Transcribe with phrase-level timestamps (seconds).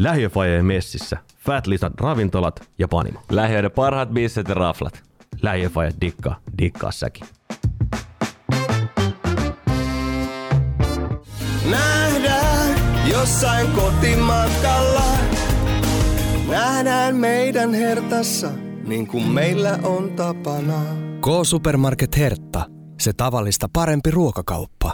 [0.00, 3.20] Lähiöfajeen messissä, Fat Lisat ravintolat ja panimo.
[3.30, 5.02] Lähiöiden parhaat bisset ja raflat.
[5.42, 7.26] Lähiöfaje dikkaa, dikkaa säkin.
[11.70, 12.74] Nähdään
[13.10, 15.02] jossain kotimatkalla.
[16.48, 18.50] Nähdään meidän hertassa,
[18.86, 20.82] niin kuin meillä on tapana.
[21.20, 22.64] K-Supermarket Hertta.
[23.00, 24.92] Se tavallista parempi ruokakauppa.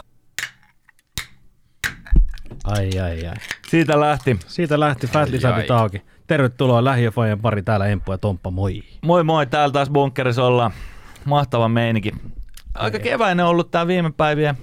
[2.67, 3.35] Ai ai ai.
[3.67, 4.39] Siitä lähti.
[4.47, 6.01] Siitä lähti Fat Lisatit auki.
[6.27, 8.83] Tervetuloa lähiöfajan pari täällä Emppu ja Tomppa, moi.
[9.01, 10.71] Moi moi, täällä taas bunkkerissa ollaan.
[11.25, 12.11] Mahtava meininki.
[12.73, 14.57] Aika keväinen ollut tää viime päivien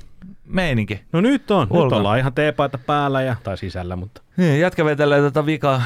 [0.46, 1.00] meininki.
[1.12, 1.96] No nyt on, nyt Ulkona.
[1.96, 5.82] ollaan ihan teepaita päällä ja, tai sisällä, mutta Niin, jätkä vetelee tota vika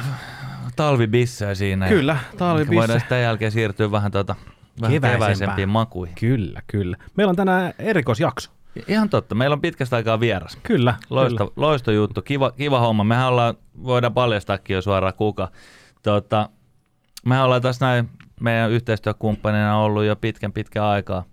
[0.77, 1.89] talvibissejä siinä.
[1.89, 2.75] kyllä, talvibisse.
[2.77, 4.35] Voidaan sitten jäälkeen siirtyä vähän, tota,
[4.80, 6.15] vähän keväisempiin makuihin.
[6.15, 6.97] Kyllä, kyllä.
[7.16, 8.51] Meillä on tänään erikoisjakso.
[8.88, 10.59] Ihan totta, meillä on pitkästä aikaa vieras.
[10.63, 11.52] Kyllä, Loisto, kyllä.
[11.57, 13.05] loisto juttu, kiva, kiva homma.
[13.05, 15.49] Mehän ollaan, voidaan paljastaakin jo suoraan kuka.
[16.02, 16.49] Tota,
[17.27, 18.10] mehän ollaan tässä näin
[18.41, 21.25] meidän yhteistyökumppanina ollut jo pitkän pitkän aikaa.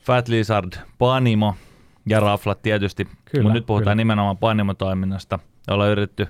[0.00, 1.54] Fat Lizard, Panimo
[2.06, 3.08] ja Raflat tietysti,
[3.42, 3.94] mutta nyt puhutaan kyllä.
[3.94, 5.38] nimenomaan Panimo-toiminnasta.
[5.70, 6.26] Ollaan yritetty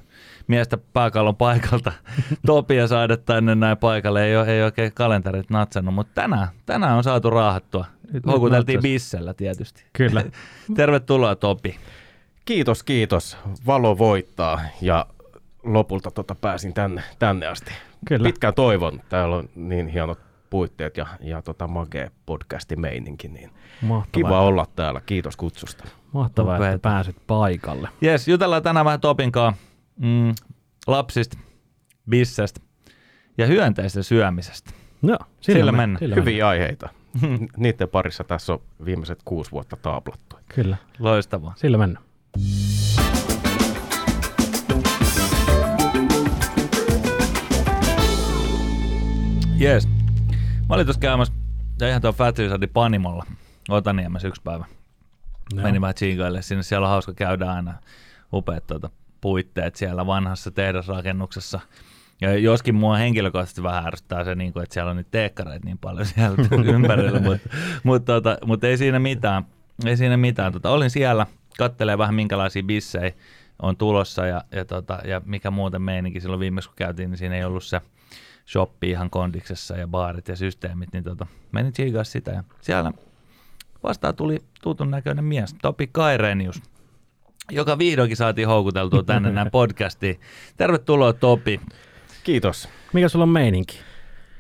[0.47, 1.93] miestä pääkallon paikalta
[2.47, 4.25] Topia saada tänne näin paikalle.
[4.25, 7.85] Ei ole, ei oikein kalenterit natsannut, mutta tänään, tänään on saatu raahattua.
[8.13, 9.85] Nyt Houkuteltiin bissellä tietysti.
[9.93, 10.25] Kyllä.
[10.77, 11.77] Tervetuloa Topi.
[12.45, 13.37] Kiitos, kiitos.
[13.67, 15.07] Valo voittaa ja
[15.63, 17.71] lopulta tota pääsin tänne, tänne asti.
[18.09, 18.27] Kyllä.
[18.27, 19.01] Pitkään toivon.
[19.09, 20.19] Täällä on niin hienot
[20.51, 23.51] puitteet ja, ja tota makea podcasti meininki, niin
[23.83, 25.01] Mahtavaa, kiva olla täällä.
[25.07, 25.85] Kiitos kutsusta.
[26.13, 26.79] mahtavaa että Upeeta.
[26.79, 27.89] pääsit paikalle.
[28.01, 29.55] Jes, jutellaan tänään vähän Topinkaan
[29.97, 30.35] mm,
[30.87, 31.39] lapsista,
[32.11, 32.61] bissestä
[33.39, 34.71] ja hyönteisten syömisestä.
[35.03, 35.99] No, Sillä mennään.
[35.99, 36.89] Sillä Hyviä aiheita.
[37.57, 40.37] Niiden parissa tässä on viimeiset kuusi vuotta taaplattu.
[40.55, 41.53] Kyllä, Loistavaa.
[41.57, 42.05] sillä mennään.
[49.59, 49.89] Jes.
[50.69, 51.35] Mä olin tuossa käymässä
[51.81, 53.27] ja ihan tuon Fat Lizardin Panimolla
[53.69, 54.65] Otaniemessä yksi päivä.
[55.55, 55.63] No.
[55.63, 56.63] Menin vähän tsiikaille sinne.
[56.63, 57.75] Siellä on hauska käydä aina
[58.33, 58.91] upeat tuota,
[59.21, 61.61] puitteet siellä vanhassa tehdasrakennuksessa.
[62.21, 65.79] Ja joskin mua henkilökohtaisesti vähän ärsyttää se, niin kuin, että siellä on niitä teekkareita niin
[65.79, 66.37] paljon siellä
[66.75, 67.49] ympärillä, mutta
[67.83, 69.45] mut, tota, mut ei siinä mitään.
[69.87, 70.53] Ei siinä mitään.
[70.53, 71.27] Tota, olin siellä,
[71.59, 73.13] kattelee vähän minkälaisia bissejä
[73.63, 77.37] on tulossa ja, ja, tota, ja mikä muuten meininki silloin viimeksi kun käytiin, niin siinä
[77.37, 77.81] ei ollut se
[78.49, 82.93] shoppi ihan kondiksessa ja baarit ja systeemit, niin tota, menin tsiikaa sitä ja siellä
[83.83, 86.63] vastaan tuli tutun näköinen mies, Topi Kairenius,
[87.51, 90.21] joka vihdoinkin saatiin houkuteltua tänne näin podcastiin.
[90.57, 91.61] Tervetuloa Topi.
[92.25, 92.69] Kiitos.
[92.93, 93.79] Mikä sulla on meininki?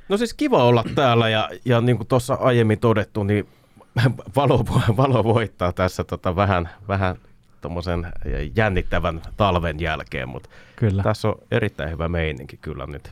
[0.09, 3.49] No siis kiva olla täällä ja, ja niin kuin tuossa aiemmin todettu, niin
[4.37, 4.65] valo,
[4.97, 7.17] valo voittaa tässä tota vähän, vähän
[7.61, 8.07] tommosen
[8.57, 11.03] jännittävän talven jälkeen, mutta Kyllä.
[11.03, 13.11] tässä on erittäin hyvä meininki kyllä nyt.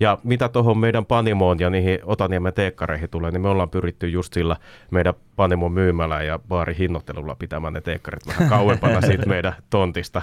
[0.00, 4.32] Ja mitä tuohon meidän Panimoon ja niihin Otaniemen teekkareihin tulee, niin me ollaan pyritty just
[4.32, 4.56] sillä
[4.90, 10.22] meidän Panimon myymälä ja baari hinnoittelulla pitämään ne teekkarit vähän kauempana siitä meidän tontista.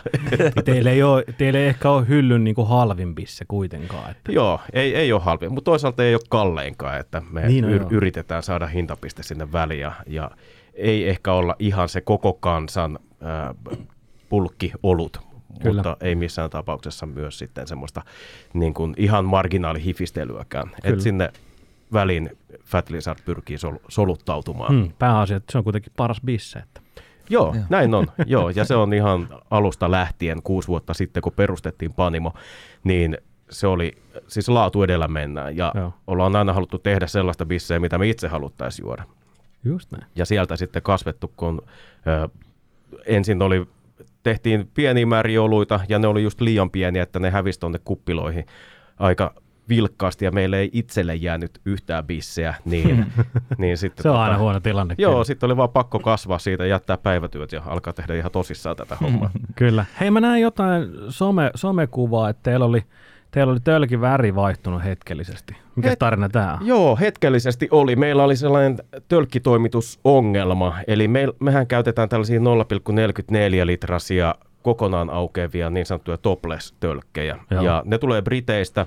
[0.66, 4.11] Teillä ei, ole, teillä ei ehkä ole hyllyn niin kuin halvin bisse kuitenkaan.
[4.11, 4.31] Että.
[4.31, 8.44] Joo, ei, ei ole halvia, mutta toisaalta ei ole kalleinkaan, että me Niin yr- yritetään
[8.44, 10.31] saada hintapiste sinne väliin ja, ja
[10.73, 13.75] ei ehkä olla ihan se koko kansan äh,
[14.29, 15.75] pulkkiolut, Kyllä.
[15.75, 18.02] mutta ei missään tapauksessa myös sitten semmoista
[18.53, 20.68] niin kuin ihan marginaalihifistelyäkään.
[20.68, 20.80] Kyllä.
[20.84, 21.30] Että sinne
[21.94, 24.75] väliin Fat Lizard pyrkii sol- soluttautumaan.
[24.75, 26.59] Hmm, pääasia, että se on kuitenkin paras bisse.
[26.59, 26.81] Että.
[27.30, 27.66] Joo, Joo.
[27.69, 28.08] Näin on.
[28.25, 32.34] Joo, ja se on ihan alusta lähtien, kuusi vuotta sitten, kun perustettiin Panimo,
[32.84, 33.18] niin
[33.50, 33.97] se oli,
[34.28, 35.58] siis laatu edellä mennään.
[35.58, 35.72] Ja.
[35.75, 35.94] Joo.
[36.08, 39.03] ollaan aina haluttu tehdä sellaista bisseä, mitä me itse haluttaisiin juoda.
[39.64, 40.03] Just näin.
[40.16, 41.62] Ja sieltä sitten kasvettu, kun
[42.08, 42.30] ö,
[43.06, 43.68] ensin oli,
[44.24, 48.46] tehtiin pieniä määriä oluita, ja ne oli just liian pieniä, että ne hävisi tuonne kuppiloihin
[49.00, 49.34] aika
[49.69, 53.05] vilkkaasti, ja meille ei itselle jäänyt yhtään bisseä, niin,
[53.58, 54.03] niin sitten...
[54.03, 54.96] Se on aina huono tilanne.
[54.97, 58.96] Joo, sitten oli vaan pakko kasvaa siitä, jättää päivätyöt ja alkaa tehdä ihan tosissaan tätä
[59.02, 59.29] hommaa.
[59.55, 59.85] Kyllä.
[60.00, 62.84] Hei, mä näin jotain some, somekuvaa, että teillä oli,
[63.32, 65.56] teillä oli tölkin väri vaihtunut hetkellisesti.
[65.75, 66.67] Mikä Het- tarina tämä on?
[66.67, 67.96] Joo, hetkellisesti oli.
[67.96, 68.78] Meillä oli sellainen
[69.08, 77.40] tölkkitoimitusongelma, eli me, mehän käytetään tällaisia 0,44 litrasia kokonaan aukeavia niin sanottuja topless-tölkkejä.
[77.52, 77.64] Joo.
[77.64, 78.85] Ja ne tulee Briteistä,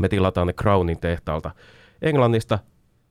[0.00, 1.50] me tilataan ne Crownin tehtaalta
[2.02, 2.58] Englannista,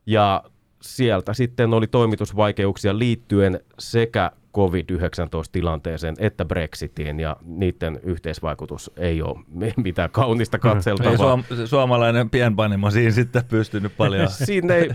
[0.05, 0.43] ja
[0.81, 9.39] sieltä sitten oli toimitusvaikeuksia liittyen sekä COVID-19-tilanteeseen että Brexitiin, ja niiden yhteisvaikutus ei ole
[9.83, 11.11] mitään kaunista katseltavaa.
[11.11, 14.29] Ei suom- suomalainen pienpanimo siinä sitten pystynyt paljon.
[14.45, 14.89] Siinä ei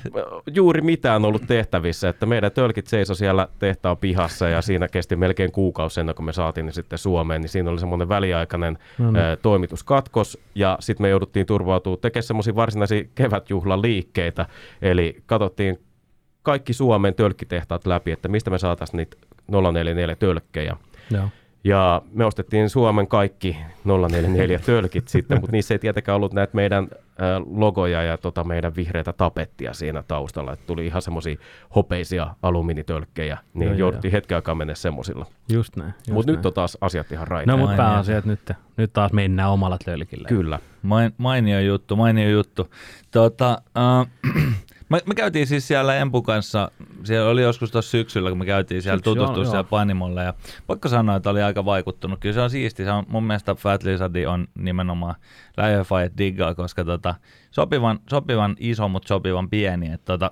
[0.55, 5.53] juuri mitään ollut tehtävissä, että meidän tölkit seisoi siellä tehtaan pihassa, ja siinä kesti melkein
[5.53, 9.23] kuukausi ennen kuin me saatiin ne sitten Suomeen, niin siinä oli semmoinen väliaikainen No niin.
[9.43, 14.47] toimituskatkos, ja sitten me jouduttiin turvautumaan tekemään semmoisia varsinaisia kevätjuhlaliikkeitä,
[14.83, 15.79] eli katsottiin
[16.43, 19.17] kaikki Suomen tölkkitehtaat läpi, että mistä me saataisiin niitä
[19.51, 20.77] 044 tölkkejä.
[21.11, 21.29] Joo.
[21.65, 22.25] Ja me
[22.69, 26.89] Suomen kaikki 044 tölkit sitten, mutta niissä ei tietenkään ollut näitä meidän
[27.51, 30.53] logoja ja tota meidän vihreitä tapettia siinä taustalla.
[30.53, 31.37] Et tuli ihan semmoisia
[31.75, 35.27] hopeisia alumiinitölkkejä, niin Joo, joo, jouduttiin hetken aikaa mennä semmoisilla.
[35.53, 35.95] Just näin.
[36.11, 37.61] Mutta nyt on taas asiat ihan No raiteilla.
[37.61, 37.93] mutta Mainio.
[37.93, 40.29] pääasia, että nyt, nyt taas mennään omalla tölkillä.
[40.29, 40.59] Kyllä.
[40.83, 42.71] Main, mainio juttu, mainio juttu.
[43.11, 44.45] Tota, äh,
[44.91, 46.71] me, me käytiin siis siellä Empun kanssa,
[47.05, 49.65] siellä oli joskus tuossa syksyllä, kun me käytiin siellä Syksy, tutustua joo, siellä joo.
[49.65, 50.35] Panimolle ja
[50.67, 52.21] pakko sanoa, että oli aika vaikuttunut.
[52.21, 55.15] Kyllä se on siisti, se on, mun mielestä Fat Lizardi on nimenomaan
[55.57, 57.15] lähiöfajat diggaa, koska tota,
[57.51, 59.93] sopivan, sopivan iso, mutta sopivan pieni.
[59.93, 60.31] Että tota,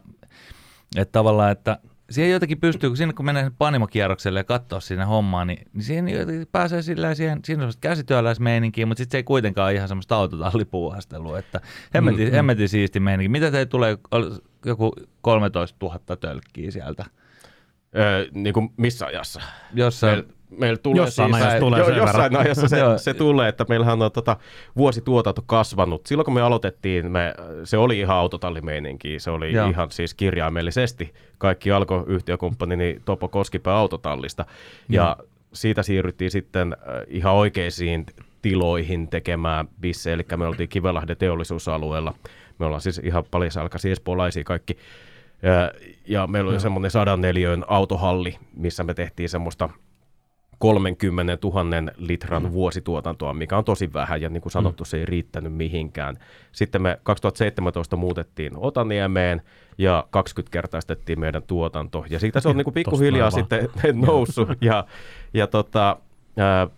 [0.96, 1.78] että tavallaan, että
[2.10, 6.08] siihen jotenkin pystyy, kun siinä kun menee panimokierrokselle ja katsoo sinne hommaa, niin, niin siihen
[6.08, 10.16] jotenkin pääsee sillä siihen, siinä on käsityöläismeininkiä, mutta sitten se ei kuitenkaan ole ihan semmoista
[10.16, 11.60] autotallipuuhastelua, että
[11.94, 13.28] hemmetin, mm, hemmetin siisti meininki.
[13.28, 13.98] Mitä teille tulee,
[14.64, 17.04] joku 13 000 tölkkiä sieltä?
[17.96, 19.40] Öö, niin kuin missä ajassa?
[19.74, 22.46] Jossain, Meillä meil tulee Jossain siis, ajassa tulee jo, sen jossain verran.
[22.46, 24.36] ajassa se, se tulee, että meillähän on tota,
[24.76, 26.06] vuosituotanto kasvanut.
[26.06, 27.34] Silloin kun me aloitettiin, me,
[27.64, 29.68] se oli ihan autotallimeininki, se oli Joo.
[29.68, 31.14] Ihan siis kirjaimellisesti.
[31.38, 34.46] Kaikki alkoi yhtiökumppanini Topo Koskipää autotallista.
[34.88, 35.16] Ja
[35.52, 36.76] siitä siirryttiin sitten
[37.08, 38.06] ihan oikeisiin
[38.42, 42.14] tiloihin tekemään bissejä, eli me oltiin Kivelahden teollisuusalueella.
[42.58, 44.76] Me ollaan siis ihan paljasalkaisia espoolaisia kaikki.
[45.42, 45.72] Ja,
[46.06, 49.68] ja meillä oli semmoinen sadan neliön autohalli, missä me tehtiin semmoista
[50.58, 52.52] 30 000 litran mm.
[52.52, 56.16] vuosituotantoa, mikä on tosi vähän ja niin kuin sanottu, se ei riittänyt mihinkään.
[56.52, 59.42] Sitten me 2017 muutettiin Otaniemeen
[59.78, 63.68] ja 20 kertaistettiin meidän tuotanto ja siitä se on niin kuin pikkuhiljaa sitten
[64.06, 64.84] noussut ja,
[65.34, 65.96] ja tota,
[66.36, 66.68] ää,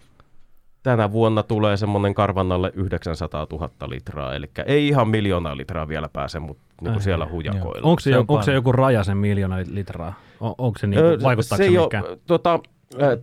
[0.82, 6.38] tänä vuonna tulee semmoinen karvannalle 900 000 litraa, eli ei ihan miljoonaa litraa vielä pääse,
[6.38, 7.88] mutta niin kuin siellä hujakoilla.
[7.88, 10.14] Onko se, Se on onko se joku raja sen miljoona litraa?
[10.40, 12.04] On, onko se Öö, niinku, vaikuttaako se, oo- mikään?
[12.26, 12.60] tota,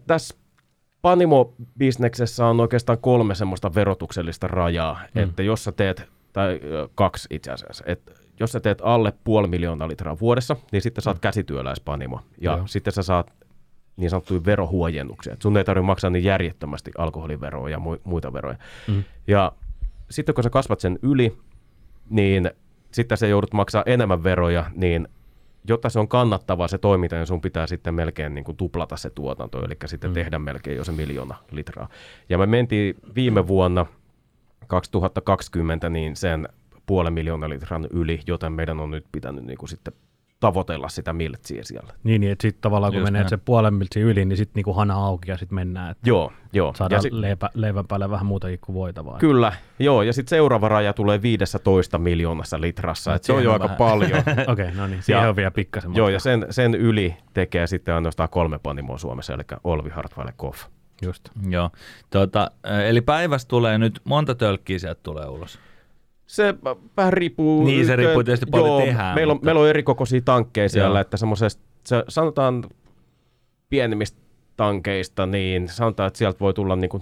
[0.07, 0.35] tässä
[1.01, 5.23] Panimo-bisneksessä on oikeastaan kolme semmoista verotuksellista rajaa, mm.
[5.23, 6.59] että jos sä teet, tai
[6.95, 11.09] kaksi itse asiassa, että jos sä teet alle puoli miljoonaa litraa vuodessa, niin sitten sä
[11.09, 12.21] oot käsityöläispanimo.
[12.41, 12.67] Ja Joo.
[12.67, 13.33] sitten sä saat
[13.97, 15.33] niin sanottuja verohuojennuksia.
[15.33, 18.57] Et sun ei tarvitse maksaa niin järjettömästi alkoholiveroa ja mu- muita veroja.
[18.87, 19.03] Mm.
[19.27, 19.51] Ja
[20.09, 21.37] sitten kun sä kasvat sen yli,
[22.09, 22.51] niin
[22.91, 25.07] sitten sä joudut maksaa enemmän veroja, niin
[25.67, 29.09] jotta se on kannattavaa se toiminta, niin sun pitää sitten melkein niin kuin tuplata se
[29.09, 30.13] tuotanto, eli sitten mm.
[30.13, 31.89] tehdä melkein jo se miljoona litraa.
[32.29, 33.85] Ja me mentiin viime vuonna
[34.67, 36.49] 2020 niin sen
[36.85, 39.93] puolen miljoona litran yli, joten meidän on nyt pitänyt niin kuin sitten
[40.39, 41.93] tavoitella sitä miltsiä siellä.
[42.03, 43.29] Niin, niin että sitten tavallaan kun Just menee näin.
[43.29, 45.91] se puolen miltsin yli, niin sitten niinku hana auki ja sitten mennään.
[45.91, 46.73] Että Joo, joo.
[46.77, 49.17] saadaan Ja si- leipä, leivän päälle vähän muutakin kuin voitavaa.
[49.17, 50.01] Kyllä, joo.
[50.01, 53.15] Ja sitten seuraava raja tulee 15 miljoonassa litrassa.
[53.15, 53.77] Et se on jo aika vähän.
[53.77, 54.19] paljon.
[54.27, 55.95] Okei, okay, no niin, siihen Ja- on vielä pikkasen.
[55.95, 60.65] joo, ja sen, sen yli tekee sitten ainoastaan kolme panimoa Suomessa, eli Olvi, Hartwell Koff.
[61.01, 61.29] Just.
[61.49, 61.69] joo.
[62.09, 65.59] Tota, äh, eli päivässä tulee nyt, monta tölkkiä sieltä tulee ulos?
[66.27, 66.55] Se
[66.97, 67.63] vähän riippuu.
[67.65, 70.69] Niin, se riippuu tietysti paljon joo, tehdään, Meillä on, mutta- meillä on eri kokoisia tankkeja
[70.69, 71.01] siellä, Joo.
[71.01, 72.63] että semmoisesta, se, sanotaan
[73.69, 74.17] pienimmistä
[74.57, 76.97] tankeista, niin sanotaan, että sieltä voi tulla niin 4000-32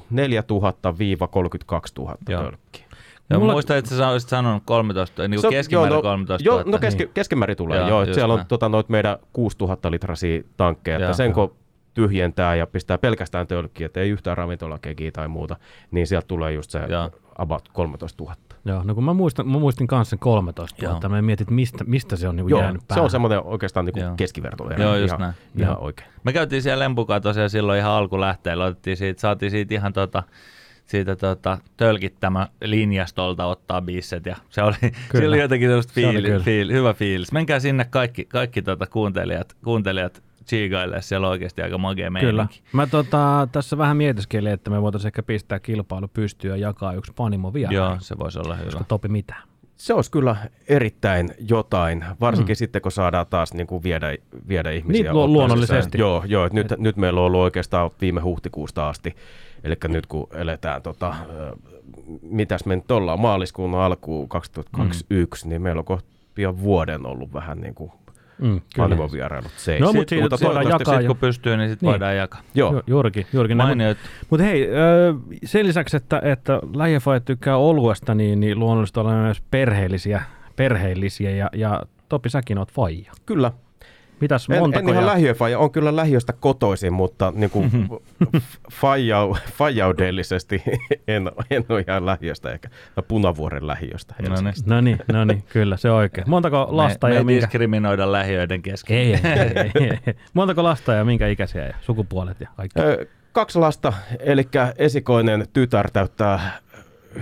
[1.99, 2.43] 000 Joo.
[2.43, 2.85] tölkkiä.
[3.29, 6.47] Ja Mulla- muistan, että sä olisit sanonut 13, niin on- kuin keskimäärin joo, no- 13
[6.47, 6.71] Joo, 000.
[6.71, 7.97] no keski, keskimäärin tulee, Joo, joo.
[7.99, 8.47] joo just siellä on näin.
[8.47, 11.05] tota, noit meidän 6000 litrasia tankkeja, Joo.
[11.05, 11.55] että sen kun
[11.93, 15.55] tyhjentää ja pistää pelkästään tölkkiä, että ei yhtään ravintolakekiä tai muuta,
[15.91, 17.11] niin sieltä tulee just se Joo.
[17.37, 18.35] about 13 000.
[18.65, 20.91] Joo, no kun mä muistan, mä muistin kanssa sen 13 Joo.
[20.91, 23.03] vuotta, mä mietin, mistä, mistä se on niin Joo, jäänyt se päähän.
[23.03, 24.07] on semmoinen oikeastaan niin Joo.
[24.07, 24.69] kuin keskiverto.
[24.77, 25.33] Joo, just ihan, näin.
[25.57, 25.83] Ihan Joo.
[25.83, 26.09] oikein.
[26.23, 30.23] Me käytiin siellä Lempukaa tosiaan silloin ihan alkulähteellä, otettiin siitä, saatiin siitä ihan tota,
[30.85, 34.75] siitä tota, tölkittämä linjastolta ottaa bisset ja se oli,
[35.19, 36.43] se oli jotenkin Se oli fiili, kyllä.
[36.43, 37.31] fiili, hyvä fiilis.
[37.31, 42.21] Menkää sinne kaikki, kaikki tota kuuntelijat, kuuntelijat chiigaille, siellä on oikeasti aika magea Kyllä.
[42.21, 42.61] meininki.
[42.73, 47.13] Mä tota, tässä vähän mietiskelin, että me voitaisiin ehkä pistää kilpailu pystyyn ja jakaa yksi
[47.15, 47.73] panimo vielä.
[47.73, 48.83] Joo, se voisi olla hyvä.
[48.87, 49.43] Topi mitään.
[49.75, 50.35] Se olisi kyllä
[50.67, 52.57] erittäin jotain, varsinkin mm.
[52.57, 55.03] sitten kun saadaan taas niin kuin viedä, viedä ihmisiä.
[55.03, 55.83] Niin, lu- luonnollisesti.
[55.83, 55.99] sisään.
[55.99, 59.15] Joo, joo että nyt, nyt meillä on ollut oikeastaan viime huhtikuusta asti,
[59.63, 61.15] eli nyt kun eletään, tota,
[62.21, 65.49] mitäs me nyt ollaan, maaliskuun alkuun 2021, mm.
[65.49, 67.91] niin meillä on kohta pian vuoden ollut vähän niin kuin
[68.41, 68.85] Mm, kyllä.
[68.85, 69.51] Animo-vierailut.
[69.57, 69.79] Se ei.
[69.79, 71.07] No, mutta siitä voidaan toivottavasti jakaa jo.
[71.07, 71.91] kun pystyy, niin sitten Niin.
[71.91, 72.41] voidaan jakaa.
[72.55, 73.57] Joo, Ju- Juurikin, juurikin.
[73.57, 73.67] näin.
[73.77, 73.95] Mainio,
[74.29, 74.67] Mutta hei,
[75.45, 80.21] sen lisäksi, että, että lähiöfajat tykkää oluesta, niin, niin luonnollisesti ollaan myös perheellisiä,
[80.55, 83.11] perheellisiä ja, ja Topi, säkin oot faija.
[83.25, 83.51] kyllä.
[84.19, 84.87] Mitäs En, montako?
[84.89, 87.71] en ihan ja- lähiöfaija, on kyllä lähiöstä kotoisin, mutta niin kuin
[88.81, 90.63] faijau, faijaudellisesti
[91.07, 94.15] en, en ole ihan lähiöstä ehkä, tai Punavuoren lähiöstä.
[94.29, 94.53] No niin.
[94.65, 96.29] No niin, no niin, kyllä, se on oikein.
[96.29, 97.41] Montako lasta me, me ja ei minkä...
[97.41, 98.97] diskriminoida lähiöiden kesken.
[98.97, 99.19] Ei, ei,
[99.55, 100.13] ei, ei, ei.
[100.33, 102.79] Montako lasta ja minkä ikäisiä ja sukupuolet ja kaikki?
[102.81, 106.51] Ö, Kaksi lasta, eli esikoinen tytär täyttää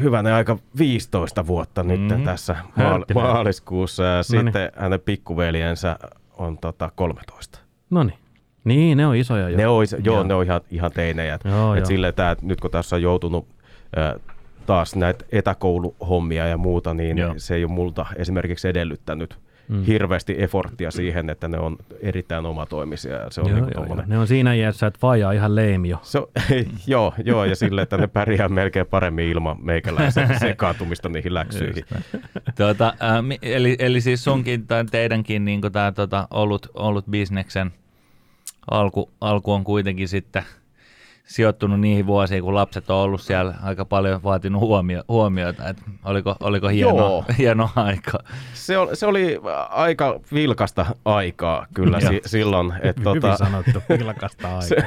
[0.01, 2.23] hyvänä aika 15 vuotta nyt Mhm.
[2.23, 4.53] tässä maal- maaliskuussa ja Noniin.
[4.53, 5.99] sitten hänen pikkuveljensä
[6.43, 7.59] on tota 13.
[7.89, 8.17] No niin.
[8.63, 9.57] Niin, ne on isoja jo.
[9.57, 10.23] Ne on, is- joo, Joo.
[10.23, 11.39] ne on ihan, ihan teinejä.
[11.45, 12.11] Joo, Et joo.
[12.11, 13.47] tää, nyt kun tässä on joutunut
[13.97, 14.19] ö,
[14.65, 17.33] taas näitä etäkouluhommia ja muuta, niin Joo.
[17.37, 19.83] se ei ole multa esimerkiksi edellyttänyt Mm.
[19.83, 23.15] hirveästi eforttia siihen, että ne on erittäin omatoimisia.
[23.15, 24.03] Ja se on joo, niinku joo, joo.
[24.05, 25.99] Ne on siinä iässä, että faija on ihan leimi jo.
[26.01, 26.27] Se on,
[26.87, 31.85] joo, joo, ja silleen, että ne pärjää melkein paremmin ilman meikäläisen sekaantumista niihin läksyihin.
[32.57, 37.71] Tuota, mi- eli, eli siis sunkin tai teidänkin niin tämä tota, ollut, ollut bisneksen
[38.71, 40.43] alku, alku on kuitenkin sitten
[41.23, 45.69] sijoittunut niihin vuosiin, kun lapset on ollut siellä aika paljon vaatinut huomio, huomiota.
[45.69, 48.19] Et oliko, oliko hieno, hieno aika?
[48.53, 49.39] Se, oli, se oli
[49.69, 52.73] aika vilkasta aikaa kyllä si, silloin.
[52.81, 54.61] Et, Hyvin tota, sanottu, vilkasta aikaa.
[54.61, 54.83] se-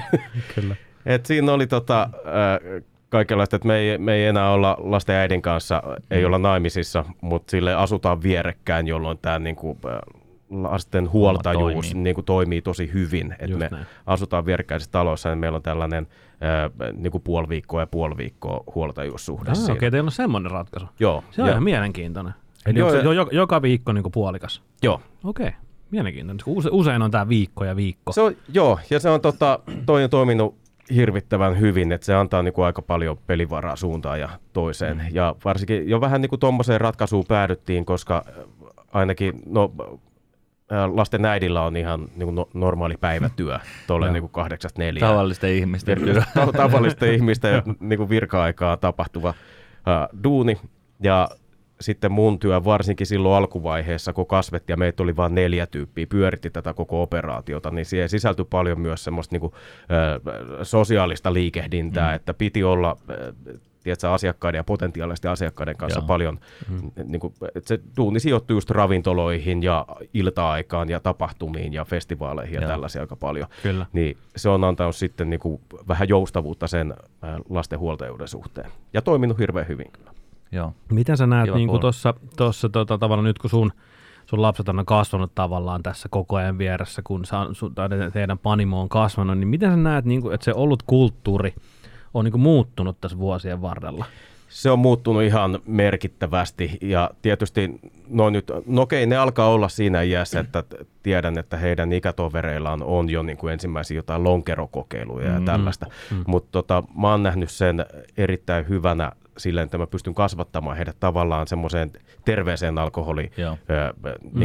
[0.54, 0.76] Kyllä.
[1.06, 5.42] et siinä oli tota, äh, kaikenlaista, että me ei, me ei enää olla lasten äidin
[5.42, 9.78] kanssa, ei olla naimisissa, mutta sille asutaan vierekkäin, jolloin tämä niinku,
[10.50, 12.02] lasten huoltajuus toimii.
[12.04, 13.34] niinku, toimii tosi hyvin.
[13.38, 13.86] Et Just me näin.
[14.06, 19.50] asutaan vierekkäisessä talossa ja meillä on tällainen äh, niinku puoli viikkoa ja puoli viikkoa huoltajuussuhde
[19.50, 19.70] Ah.
[19.76, 20.86] Okei, teillä on semmoinen ratkaisu.
[21.00, 22.34] Joo, Se on ja, ihan mielenkiintoinen.
[22.66, 24.62] Eli Joo, jo, joka viikko niin kuin puolikas?
[24.82, 25.00] joo.
[25.24, 25.50] Okei,
[25.90, 26.42] mielenkiintoinen.
[26.46, 28.12] Use, usein on tämä viikko ja viikko.
[28.12, 30.54] Se on, joo, ja se on, tota, toi on toiminut
[30.94, 34.96] hirvittävän hyvin, että se antaa niinku aika paljon pelivaraa suuntaan ja toiseen.
[34.96, 35.02] Mm.
[35.12, 38.24] Ja varsinkin jo vähän niinku tuommoiseen ratkaisuun päädyttiin, koska
[38.92, 39.72] ainakin no,
[40.94, 45.12] lasten äidillä on ihan niinku no, normaali päivätyö, tuolle niinku kahdeksasta neljään.
[45.12, 46.22] Tavallisten ihmisten työ.
[46.34, 50.56] Ta- tavallisten ihmisten niinku virka-aikaa tapahtuva uh, duuni.
[51.02, 51.28] Ja
[51.80, 56.50] sitten mun työ, varsinkin silloin alkuvaiheessa, kun kasvettiin ja meitä oli vain neljä tyyppiä, pyöritti
[56.50, 62.16] tätä koko operaatiota, niin siihen sisältyi paljon myös semmoista niinku, ö, sosiaalista liikehdintää, mm.
[62.16, 63.34] että piti olla ö,
[63.86, 66.06] tiedätkö, asiakkaiden ja potentiaalisten asiakkaiden kanssa Joo.
[66.06, 66.38] paljon,
[66.68, 66.90] mm.
[67.04, 72.60] niin kuin, että se duuni sijoittui just ravintoloihin ja ilta-aikaan ja tapahtumiin ja festivaaleihin ja
[72.60, 72.70] Joo.
[72.70, 73.86] tällaisia aika paljon Kyllä.
[73.92, 76.94] niin se on antanut sitten niin kuin vähän joustavuutta sen
[77.48, 78.70] lasten huoltajuuden suhteen.
[78.92, 80.10] Ja toiminut hirveän hyvin kyllä.
[80.52, 80.72] Joo.
[80.92, 83.72] Miten sä näet niin tuossa tossa, tota, tavallaan nyt, kun sun,
[84.26, 87.74] sun lapset on kasvanut tavallaan tässä koko ajan vieressä, kun sa, sun,
[88.12, 91.54] teidän panimo on kasvanut, niin miten sä näet, niin kuin, että se ollut kulttuuri
[92.18, 94.04] on niin kuin muuttunut tässä vuosien varrella?
[94.48, 100.02] Se on muuttunut ihan merkittävästi ja tietysti no nyt, no okei, ne alkaa olla siinä
[100.02, 100.64] iässä, että
[101.02, 105.44] tiedän, että heidän ikätovereillaan on jo niin kuin ensimmäisiä jotain lonkerokokeiluja ja Mm.
[105.44, 106.24] tällaista, mm.
[106.26, 111.46] mutta tota, mä oon nähnyt sen erittäin hyvänä silleen, että mä pystyn kasvattamaan heidät tavallaan
[111.46, 111.92] semmoiseen
[112.24, 113.58] terveeseen alkoholiin, Joo.
[113.70, 113.94] Ö,
[114.32, 114.40] mm.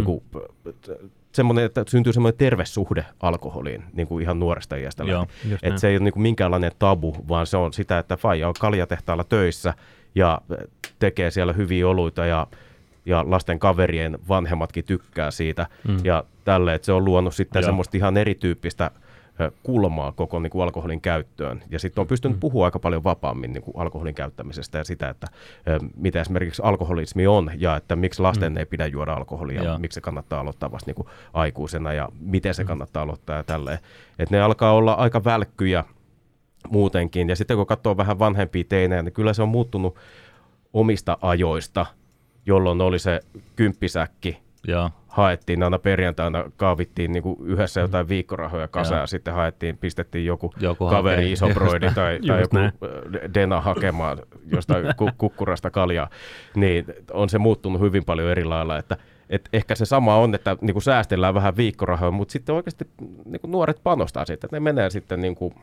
[1.33, 5.27] Semmoinen, että syntyy semmoinen terve suhde alkoholiin niin kuin ihan nuoresta iästä Joo,
[5.63, 5.79] näin.
[5.79, 9.23] se ei ole niin kuin minkäänlainen tabu, vaan se on sitä, että faija on kaljatehtaalla
[9.23, 9.73] töissä
[10.15, 10.41] ja
[10.99, 12.47] tekee siellä hyviä oluita ja,
[13.05, 15.97] ja lasten kaverien vanhemmatkin tykkää siitä mm.
[16.03, 17.65] ja tälle, että se on luonut sitten Joo.
[17.65, 18.91] semmoista ihan erityyppistä
[19.63, 21.63] kulmaa koko niin kuin alkoholin käyttöön.
[21.69, 22.39] Ja sitten on pystynyt mm.
[22.39, 25.27] puhua aika paljon vapaammin niin kuin alkoholin käyttämisestä ja sitä, että
[25.95, 28.57] mitä esimerkiksi alkoholismi on ja että miksi lasten mm.
[28.57, 29.77] ei pidä juoda alkoholia, Joo.
[29.77, 33.79] miksi se kannattaa aloittaa vasta niin kuin aikuisena ja miten se kannattaa aloittaa ja tälleen.
[34.19, 35.83] Että ne alkaa olla aika välkkyjä
[36.69, 37.29] muutenkin.
[37.29, 39.95] Ja sitten kun katsoo vähän vanhempia teinejä, niin kyllä se on muuttunut
[40.73, 41.85] omista ajoista,
[42.45, 43.19] jolloin oli se
[43.55, 44.37] kymppisäkki,
[44.67, 44.89] Joo.
[45.07, 50.53] haettiin aina perjantaina, kaavittiin niin kuin yhdessä jotain viikkorahoja kasaan, ja sitten haettiin, pistettiin joku,
[50.59, 51.31] Joku kaveri, hakee.
[51.31, 52.71] iso broidi tai, tai joku näin.
[53.33, 54.17] dena hakemaan
[54.51, 56.09] jostain ku- kukkurasta kaljaa,
[56.55, 58.97] niin on se muuttunut hyvin paljon eri lailla, että
[59.29, 62.85] et ehkä se sama on, että niin kuin säästellään vähän viikkorahoja, mutta sitten oikeasti
[63.25, 65.53] niin kuin nuoret panostaa sitten, että ne menee sitten niin kuin,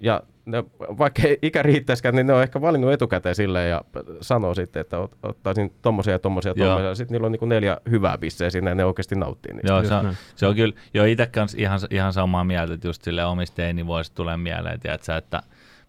[0.00, 3.80] ja ne, vaikka ikä riittäisikään, niin ne on ehkä valinnut etukäteen silleen ja
[4.20, 6.94] sanoo sitten, että ot, ottaisin tommosia ja tommosia ja tommosia.
[6.94, 9.72] Sitten niillä on niin kuin neljä hyvää bisseä siinä ja ne oikeasti nauttii niistä.
[9.72, 13.02] Joo, se on, se on kyllä, joo itse kanssa ihan, ihan samaa mieltä, että just
[13.02, 15.42] sille omista teinivuosista tulee mieleen, tiedätkö, että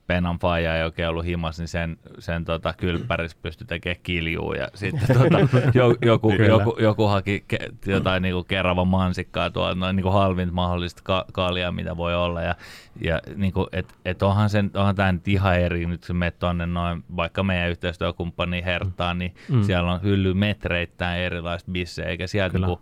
[0.07, 4.67] Penan faija ei oikein ollut himas, niin sen, sen tota, kylppärissä pystyi tekemään kiljua ja
[4.73, 5.39] sitten tota,
[5.79, 11.01] jo, joku, joku, joku, haki ke, jotain niinku kerava mansikkaa tuolla, noin niinku halvin mahdollista
[11.03, 12.55] ka, kaljaa, mitä voi olla ja,
[13.01, 16.65] ja niinku, et, et onhan, sen, onhan tämä nyt ihan eri, nyt kun menet tuonne
[16.65, 19.63] noin, vaikka meidän yhteistyökumppani Hertaan, niin mm.
[19.63, 22.81] siellä on hylly metreittäin erilaista bissejä, eikä sieltä niinku,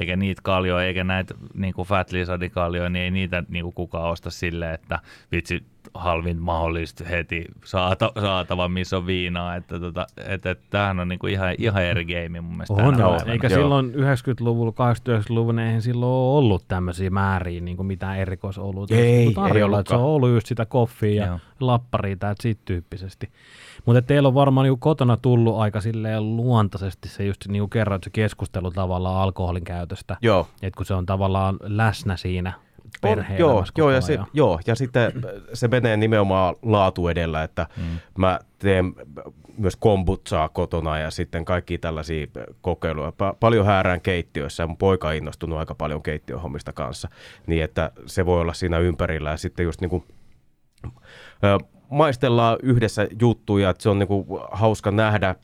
[0.00, 2.52] eikä niitä kaljoja, eikä näitä niin kuin Fat Lizardin
[2.90, 4.98] niin ei niitä niin kuin kukaan osta silleen, että
[5.32, 9.56] vitsi halvin mahdollista heti saata, saatava, missä on viinaa.
[9.56, 12.74] Että, tota, että, että tämähän on niin kuin ihan, ihan eri game mun mielestä.
[12.74, 13.32] On, päivänä.
[13.32, 13.58] eikä Joo.
[13.60, 19.34] silloin 90-luvulla, 80-luvun, eihän silloin ole ollut tämmöisiä määriä, niin kuin mitään erikoisoluita Ei, ei
[19.34, 19.80] tarjolla.
[19.80, 21.38] että se on ollut just sitä koffia ja Joo.
[21.60, 23.30] lapparia tai siitä tyyppisesti.
[23.86, 28.04] Mutta teillä on varmaan niin kotona tullut aika silleen luontaisesti se just niin kuin kerroit
[28.04, 30.16] se keskustelu tavallaan alkoholin käytöstä.
[30.22, 30.46] Joo.
[30.62, 34.74] Että kun se on tavallaan läsnä siinä On, perhe joo, joo, ja se, joo, ja
[34.74, 35.12] sitten
[35.52, 37.82] se menee nimenomaan laatu edellä, että mm.
[38.18, 38.94] mä teen
[39.56, 42.26] myös kombutsaa kotona ja sitten kaikki tällaisia
[42.60, 43.10] kokeiluja.
[43.10, 47.08] Pa- paljon häärään keittiössä ja mun poika on innostunut aika paljon keittiöhommista kanssa,
[47.46, 50.04] niin että se voi olla siinä ympärillä ja sitten just niin kuin,
[51.44, 51.58] ö,
[51.90, 55.34] maistellaan yhdessä juttuja, että se on niin kuin hauska nähdä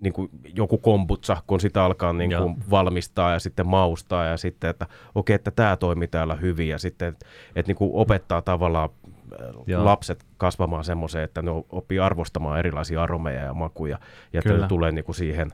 [0.00, 2.42] niin kuin joku kombutsa, kun sitä alkaa niin Joo.
[2.42, 6.78] kuin valmistaa ja sitten maustaa ja sitten, että okei, että tämä toimii täällä hyvin ja
[6.78, 9.84] sitten, että, että niin kuin opettaa tavallaan äh, Joo.
[9.84, 13.98] lapset kasvamaan semmoiseen, että ne oppii arvostamaan erilaisia aromeja ja makuja
[14.32, 14.64] ja että Kyllä.
[14.64, 15.50] ne tulee niin kuin siihen,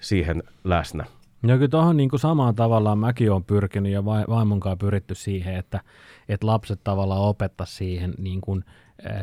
[0.00, 1.04] siihen läsnä.
[1.42, 5.80] Joo, kyllä tuohon niin samaan tavallaan mäkin olen pyrkinyt ja vai- vaimon pyritty siihen, että,
[6.28, 8.64] että lapset tavallaan opettaa siihen, niin kuin,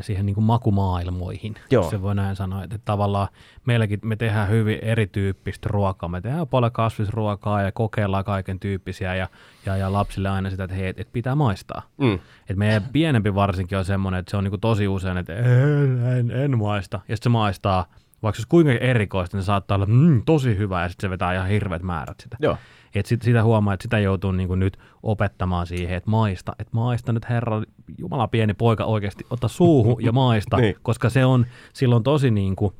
[0.02, 1.90] siihen niin kuin makumaailmoihin, Joo.
[1.90, 2.64] se voi näin sanoa.
[2.64, 3.28] Että tavallaan
[3.66, 6.10] meilläkin me tehdään hyvin erityyppistä ruokaa.
[6.10, 9.28] Me tehdään paljon kasvisruokaa ja kokeillaan kaiken tyyppisiä ja,
[9.66, 11.82] ja, ja lapsille aina sitä, että hei, että pitää maistaa.
[11.98, 12.20] Mm.
[12.50, 16.32] Et meidän pienempi varsinkin on semmoinen, että se on niinku tosi usein, että en, en,
[16.32, 17.00] en maista.
[17.08, 17.86] Ja sitten se maistaa,
[18.24, 21.10] vaikka se olisi kuinka erikoista, niin se saattaa olla mm, tosi hyvä ja sitten se
[21.10, 22.38] vetää ihan hirveät määrät sitä.
[22.40, 22.58] Joo.
[22.96, 27.14] Et sit, sitä huomaa, että sitä joutuu niinku nyt opettamaan siihen, että maista, että maista
[27.14, 27.64] nyt herra,
[27.98, 30.76] jumala pieni poika oikeasti, ota suuhun ja maista, Niin.
[30.82, 32.74] koska se on silloin tosi niinku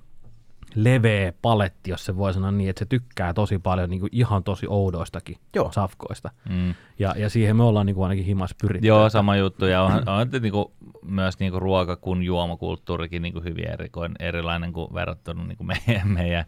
[0.76, 4.66] leveä paletti, jos se voi sanoa niin, että se tykkää tosi paljon niinku ihan tosi
[4.70, 5.72] oudoistakin Joo.
[5.72, 6.32] safkoista.
[6.50, 6.74] Mm.
[7.00, 8.88] Ja, ja siihen me ollaan niinku ainakin himas pyritty.
[8.88, 9.66] Joo, sama juttu.
[9.66, 14.94] Ja on, on että niinku, myös niinku ruoka- kuin juomakulttuurikin niinku hyvin erikoin, erilainen kuin
[14.94, 16.46] verrattuna niinku meidän, meidän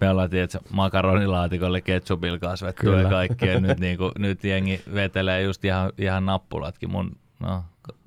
[0.00, 3.00] me ollaan tietysti makaronilaatikolle ketsupilla kasvettu Kyllä.
[3.00, 3.60] ja kaikkea.
[3.60, 6.90] Nyt, niinku, nyt jengi vetelee just ihan, ihan nappulatkin.
[6.90, 7.64] Mun, no,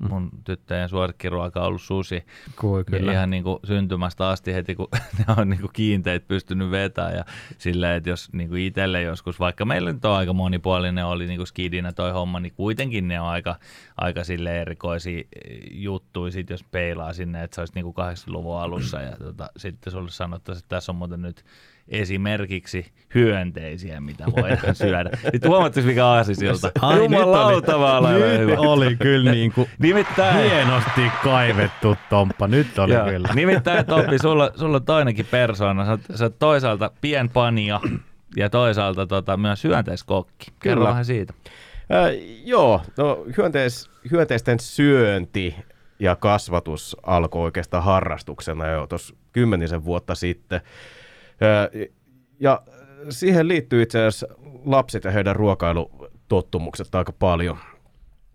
[0.09, 2.23] mun tyttöjen suosikkiruoka on ollut sushi.
[2.59, 3.11] Kui, kyllä.
[3.11, 4.87] Ihan niin kuin syntymästä asti heti, kun
[5.27, 7.15] ne on niin kuin kiinteitä pystynyt vetämään.
[7.15, 7.25] Ja
[7.57, 11.37] silleen, että jos niin kuin itselle joskus, vaikka meillä nyt on aika monipuolinen, oli niin
[11.37, 13.55] kuin skidinä toi homma, niin kuitenkin ne on aika,
[13.97, 18.57] aika sille erikoisia eh, juttuja, sit jos peilaa sinne, että se olisi niin kuin 80-luvun
[18.61, 19.01] alussa.
[19.01, 21.43] Ja tota, sitten sulle sanottaisiin, että tässä on muuten nyt
[21.87, 25.09] esimerkiksi hyönteisiä, mitä voidaan syödä.
[25.33, 26.71] Nyt huomatteko, mikä aasisilta?
[26.81, 28.55] Ai, nyt Jumalauta, oli- vaan ollaan Nyt hyvä.
[28.59, 32.47] oli kyllä niin kuin Nimittäin, hienosti kaivettu Tomppa.
[32.47, 33.05] Nyt oli Joo.
[33.05, 33.29] kyllä.
[33.33, 35.85] Nimittäin Topi, sulla, sulla on toinenkin persoona.
[35.85, 37.79] Sä, oot- sä oot toisaalta pienpania
[38.35, 40.51] ja toisaalta tota, myös hyönteiskokki.
[40.59, 40.89] Kerro Kyllä.
[40.89, 41.33] vähän siitä.
[41.93, 42.11] Äh,
[42.43, 45.55] joo, no hyönteis, hyönteisten syönti
[45.99, 50.61] ja kasvatus alkoi oikeastaan harrastuksena jo tuossa kymmenisen vuotta sitten.
[51.43, 51.89] Äh,
[52.39, 52.61] ja
[53.09, 54.27] siihen liittyy itse asiassa
[54.65, 57.57] lapset ja heidän ruokailutottumukset aika paljon.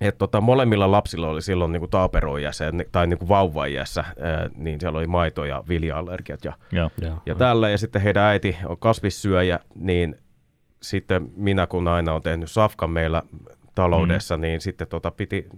[0.01, 4.05] Et tota, molemmilla lapsilla oli silloin niin taaperoijässä tai niin vauvaiässä,
[4.57, 6.91] niin siellä oli maito- ja vilja-allergiat ja Joo.
[7.03, 7.19] Joo.
[7.27, 10.17] ja tällä, ja sitten heidän äiti on kasvissyöjä, niin
[10.83, 13.23] sitten minä kun aina on tehnyt safkan meillä
[13.75, 14.41] taloudessa, mm.
[14.41, 15.49] niin sitten tota piti,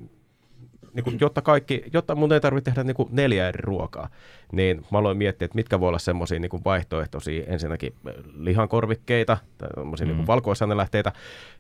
[0.99, 4.09] niin kun, jotta, kaikki, jotta mun ei tarvitse tehdä niin kuin neljä eri ruokaa,
[4.53, 7.95] niin mä aloin miettiä, että mitkä voi olla semmoisia niin vaihtoehtoisia, ensinnäkin
[8.39, 10.13] lihankorvikkeita, tai semmoisia mm.
[10.13, 11.13] niin valkoisanelähteitä,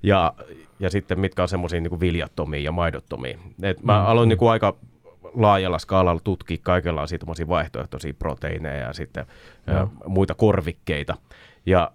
[0.02, 0.34] ja,
[0.80, 3.38] ja sitten mitkä on semmoisia niin viljattomia ja maidottomia.
[3.62, 4.06] Et mä mm.
[4.06, 4.76] aloin niin kuin aika
[5.34, 9.26] laajalla skaalalla tutkia kaikenlaisia vaihtoehtoisia proteiineja ja sitten
[9.68, 11.16] ö, muita korvikkeita.
[11.66, 11.90] Ja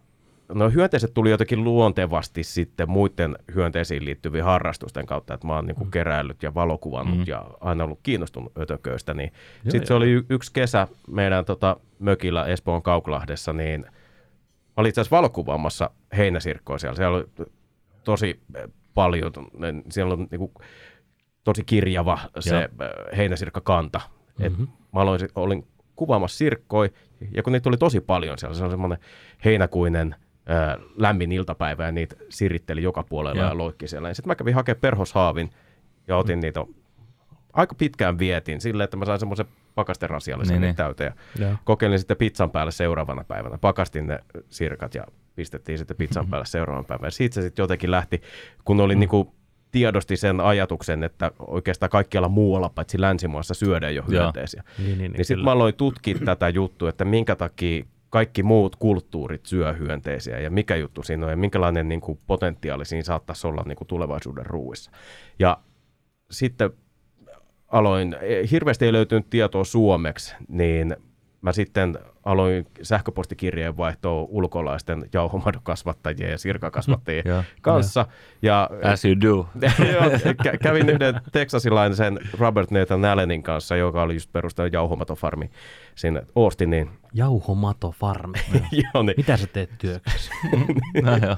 [0.53, 5.85] no hyönteiset tuli jotenkin luontevasti sitten muiden hyönteisiin liittyvien harrastusten kautta, että mä oon niinku
[5.85, 7.23] keräillyt ja valokuvannut mm.
[7.27, 12.45] ja aina ollut kiinnostunut ötököistä, niin sitten se oli y- yksi kesä meidän tota, mökillä
[12.45, 16.95] Espoon Kauklahdessa, niin mä olin itse asiassa valokuvaamassa heinäsirkkoa siellä.
[16.95, 17.25] Siellä oli
[18.03, 18.63] tosi eh,
[18.93, 19.31] paljon,
[19.89, 20.53] siellä on niinku
[21.43, 22.61] tosi kirjava se Joo.
[22.61, 24.01] äh, heinäsirkkakanta.
[24.39, 24.63] Mm-hmm.
[24.63, 26.89] Et mä aloin, olin kuvaamassa sirkkoi,
[27.31, 28.97] ja kun niitä oli tosi paljon siellä, se on semmoinen
[29.45, 30.15] heinäkuinen
[30.95, 33.49] lämmin iltapäivä, ja niitä siritteli joka puolella Joo.
[33.49, 34.13] ja loikki siellä.
[34.13, 35.49] Sitten mä kävin hakemaan perhoshaavin,
[36.07, 36.65] ja otin niitä
[37.53, 41.13] aika pitkään vietin silleen, että mä sain semmoisen pakasterasiallisen Niin, niin, täyteen.
[41.39, 43.57] Ja kokeilin sitten pizzan päälle seuraavana päivänä.
[43.57, 45.03] Pakastin ne sirkat ja
[45.35, 47.07] pistettiin sitten pizzan päälle seuraavana päivänä.
[47.07, 48.21] Ja siitä se sitten jotenkin lähti,
[48.65, 48.99] kun oli mm.
[48.99, 49.35] niinku
[49.71, 54.63] tiedosti sen ajatuksen, että oikeastaan kaikkialla muualla paitsi länsimaassa syödään jo hyönteisiä.
[54.77, 58.75] Niin, niin, Niin niin sitten mä aloin tutkia tätä juttua, että minkä takia kaikki muut
[58.75, 63.47] kulttuurit syö hyönteisiä ja mikä juttu siinä on ja minkälainen niin kuin, potentiaali siinä saattaisi
[63.47, 64.91] olla niin kuin, tulevaisuuden ruuissa.
[65.39, 65.57] Ja
[66.31, 66.69] sitten
[67.67, 70.95] aloin, eh, hirveästi ei löytynyt tietoa suomeksi, niin
[71.43, 77.43] mä sitten aloin sähköpostikirjeen vaihtoa ulkolaisten jauhomadokasvattajien ja sirkakasvattajien Joo.
[77.61, 78.05] kanssa.
[78.41, 79.49] Ja, As you do.
[80.43, 85.51] Kä- kävin yhden teksasilaisen Robert Nathan Allenin kanssa, joka oli just perustanut jauhomatofarmi
[85.95, 86.89] sinne Austiniin.
[87.13, 88.37] Jauhomatofarmi.
[88.93, 90.31] Joo, niin, Mitä sä teet työksessä?
[91.01, 91.37] No joo.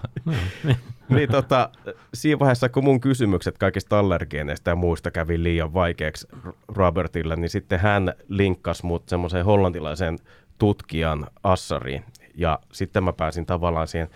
[1.09, 1.69] Niin tota,
[2.13, 6.27] siinä vaiheessa, kun mun kysymykset kaikista allergeeneista ja muista kävi liian vaikeaksi
[6.67, 10.19] Robertille, niin sitten hän linkkasi mut semmoiseen hollantilaisen
[10.57, 12.03] tutkijan Assariin.
[12.35, 14.09] Ja sitten mä pääsin tavallaan siihen,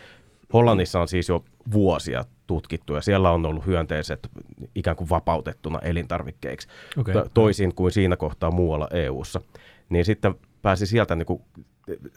[0.53, 4.29] Hollannissa on siis jo vuosia tutkittu ja siellä on ollut hyönteiset
[4.75, 7.13] ikään kuin vapautettuna elintarvikkeiksi, Okei.
[7.13, 9.41] to- toisin kuin siinä kohtaa muualla EU:ssa.
[9.89, 11.41] Niin sitten pääsi sieltä, niin kuin,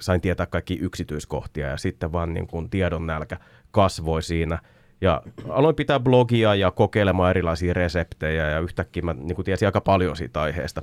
[0.01, 3.37] sain tietää kaikki yksityiskohtia ja sitten vaan niin kuin tiedon nälkä
[3.73, 4.59] kasvoi siinä.
[5.01, 9.81] Ja aloin pitää blogia ja kokeilemaan erilaisia reseptejä ja yhtäkkiä mä niin kuin tiesin aika
[9.81, 10.83] paljon siitä aiheesta.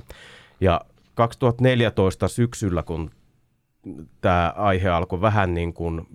[0.60, 0.80] Ja
[1.14, 3.10] 2014 syksyllä, kun
[4.20, 6.06] tämä aihe alkoi vähän niin kuin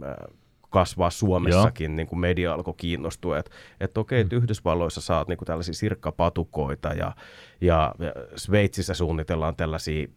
[0.70, 5.46] kasvaa Suomessakin, niin kuin media alkoi kiinnostua, että, että okei, että Yhdysvalloissa saat niin kuin
[5.46, 7.16] tällaisia sirkkapatukoita ja,
[7.62, 10.08] ja ja Sveitsissä suunnitellaan tällaisia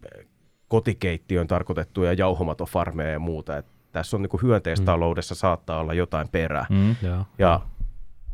[0.69, 6.67] kotikeittiöön tarkoitettuja jauhomatofarmeja ja muuta, että tässä on niin kuin hyönteistaloudessa saattaa olla jotain perää.
[6.71, 6.97] Mm.
[7.03, 7.25] Joo.
[7.39, 7.61] Ja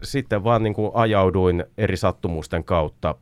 [0.03, 3.15] sitten vaan niin kuin ajauduin eri sattumusten kautta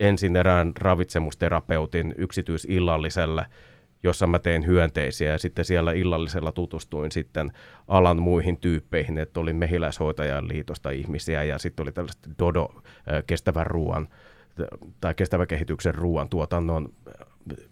[0.00, 3.46] ensin erään ravitsemusterapeutin yksityisillalliselle,
[4.02, 7.52] jossa mä tein hyönteisiä ja sitten siellä illallisella tutustuin sitten
[7.88, 13.66] alan muihin tyyppeihin, että oli mehiläishoitajan liitosta ihmisiä ja sitten oli tällaista Dodo äh, kestävän
[13.66, 14.08] ruoan
[15.00, 17.26] tai kestävän kehityksen ruoan tuotannon äh,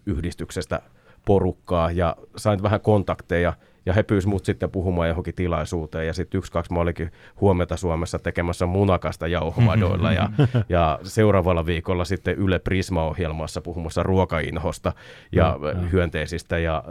[0.05, 0.81] yhdistyksestä
[1.25, 3.53] porukkaa ja sain vähän kontakteja
[3.85, 7.11] ja he pyysivät mut sitten puhumaan johonkin tilaisuuteen ja sitten yksi, kaksi mä olikin
[7.41, 10.29] huomenta Suomessa tekemässä munakasta jauhomadoilla ja,
[10.69, 14.93] ja seuraavalla viikolla sitten Yle Prisma-ohjelmassa puhumassa ruokainhosta
[15.31, 15.59] ja
[15.91, 16.83] hyönteisistä ja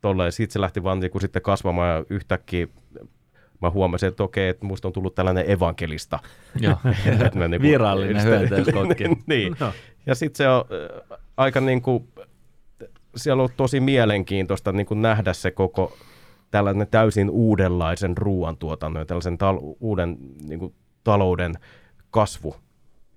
[0.00, 0.32] tolleen.
[0.32, 2.66] Sitten se lähti vaan niinku sitten kasvamaan ja yhtäkkiä
[3.62, 6.18] mä huomasin, että okei, että musta on tullut tällainen evankelista.
[6.60, 6.76] Joo.
[7.34, 9.04] Niinku- Virallinen hyönteiskokki.
[9.26, 9.56] niin.
[10.06, 10.64] Ja sitten se on
[11.12, 12.08] äh, aika niin kuin,
[13.16, 15.96] siellä on tosi mielenkiintoista niin kuin nähdä se koko
[16.56, 20.16] tällainen täysin uudenlaisen ruoantuotannon ja tällaisen tal- uuden
[20.48, 21.54] niin kuin, talouden
[22.10, 22.56] kasvu,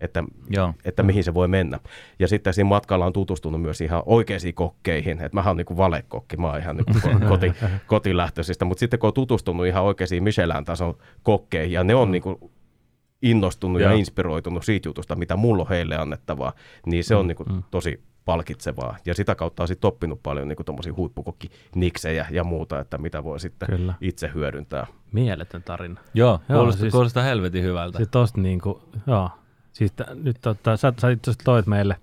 [0.02, 0.74] että, Joo.
[0.86, 1.80] että mihin se voi mennä.
[2.20, 6.38] Ja sitten siinä matkalla on tutustunut myös ihan oikeisiin kokkeihin, että mähän on niin valekokki,
[6.38, 7.54] mä oon ihan niin kuin koti,
[7.88, 12.38] kotilähtöisistä, mutta sitten kun on tutustunut ihan oikeisiin Michelin-tason kokkeihin, ja ne on niin kuin
[13.22, 13.98] innostunut ja Joo.
[13.98, 16.54] inspiroitunut siitä jutusta, mitä mulla on heille annettavaa,
[16.86, 18.98] niin se on niin kuin tosi palkitsevaa.
[19.06, 23.40] Ja sitä kautta on sitten oppinut paljon niin tuommoisia huippukokki-niksejä ja muuta, että mitä voi
[23.40, 23.94] sitten Kyllä.
[24.02, 24.88] itse hyödyntää.
[25.12, 26.02] Mieletön tarina.
[26.14, 27.98] Joo, Joo, kuulostaa, siis- kuulostaa helvetin hyvältä.
[27.98, 29.30] Siis tosta niinku, joo.
[29.72, 31.96] Siis t- nyt tota, sä, sä itse asiassa toit meille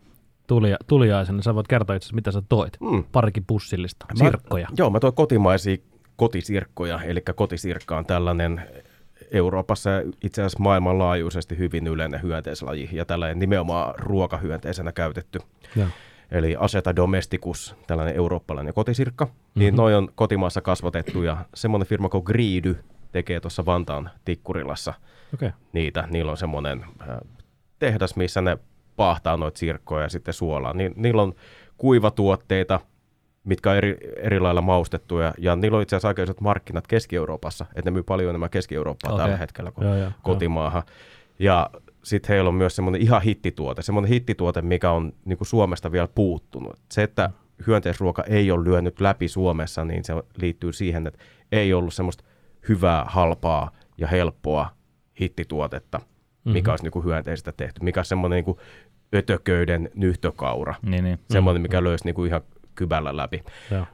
[0.46, 2.76] tulija, tuliaisena, sä voit kertoa itse mitä sä toit.
[2.80, 3.04] Mm.
[3.12, 4.68] Parikin pussillista, Mä- sirkkoja.
[4.78, 5.76] Joo, mä toin kotimaisia
[6.16, 8.62] kotisirkkoja, eli kotisirkka on tällainen
[9.30, 15.38] Euroopassa ja itse asiassa maailmanlaajuisesti hyvin yleinen hyönteislaji ja tällainen nimenomaan ruokahyönteisenä käytetty.
[15.76, 15.88] Joo.
[16.30, 19.24] Eli Aseta domesticus, tällainen eurooppalainen kotisirkka.
[19.24, 19.60] Mm-hmm.
[19.60, 22.76] Niin noi on kotimaassa kasvatettu ja semmoinen firma kuin Griidy
[23.12, 24.94] tekee tuossa Vantaan Tikkurilassa
[25.34, 25.50] Okei.
[25.72, 26.08] niitä.
[26.10, 27.18] Niillä on semmoinen äh,
[27.78, 28.58] tehdas, missä ne
[28.96, 30.72] paahtaa noita sirkkoja ja sitten suolaa.
[30.72, 31.34] Ni, niillä on
[31.76, 32.80] kuivatuotteita,
[33.44, 37.66] mitkä on eri, eri lailla maustettuja, ja niillä on itse asiassa aika isot markkinat Keski-Euroopassa,
[37.74, 39.24] että ne myy paljon enemmän Keski-Eurooppaa Okei.
[39.24, 40.82] tällä hetkellä kuin Joo, joo, kotimaahan.
[41.38, 41.70] Ja
[42.06, 46.08] sitten heillä on myös semmoinen ihan hittituote, semmoinen hittituote, mikä on niin kuin Suomesta vielä
[46.14, 46.76] puuttunut.
[46.92, 47.30] Se, että
[47.66, 51.18] hyönteisruoka ei ole lyönyt läpi Suomessa, niin se liittyy siihen, että
[51.52, 52.24] ei ollut semmoista
[52.68, 54.68] hyvää, halpaa ja helppoa
[55.20, 56.00] hittituotetta,
[56.44, 56.70] mikä Mhm.
[56.70, 58.58] olisi niin kuin hyönteistä tehty, mikä on semmoinen niin kuin
[59.14, 61.18] ötököiden nyhtökaura, Niin, niin.
[61.30, 62.40] semmoinen, mikä löysi niin kuin ihan
[62.74, 63.42] kybällä läpi.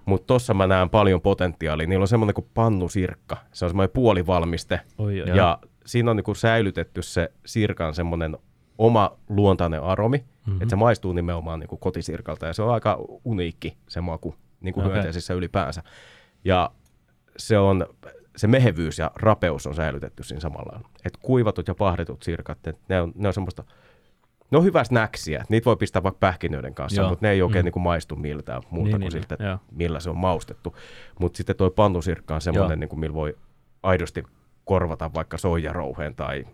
[0.05, 1.87] Mutta tossa mä näen paljon potentiaalia.
[1.87, 3.37] Niillä on semmoinen kuin pannusirkka.
[3.53, 4.81] Se on semmoinen puolivalmiste.
[4.99, 5.29] Oi, oi.
[5.37, 8.37] Ja siinä on niinku säilytetty se sirkan semmoinen
[8.79, 10.63] oma luontainen aromi, mm-hmm.
[10.63, 14.87] että se maistuu nimenomaan niinku kotisirkalta ja se on aika uniikki se maku niinku Okei.
[14.87, 14.95] okay.
[14.95, 15.83] hyönteisissä ylipäänsä.
[16.45, 16.71] Ja
[17.37, 17.87] se on
[18.37, 20.81] se mehevyys ja rapeus on säilytetty siinä samalla.
[21.05, 23.65] Et kuivatut ja pahdetut sirkat, ne on, ne on semmoista
[24.51, 25.45] ne on hyvä snäksiä.
[25.49, 27.11] Niitä voi pistää vaikka pähkinöiden kanssa, Joo.
[27.11, 27.65] mutta ne ei oikein Mm.
[27.65, 29.55] niin kuin maistu miltään muuta Niin, kuin niin, siltä, joo.
[29.55, 30.77] että millä se on maustettu.
[31.21, 33.37] Mutta sitten toi pannusirkka on semmoinen, niin kuin, millä voi
[33.83, 34.25] aidosti
[34.65, 36.45] korvata vaikka soijarouheen tai,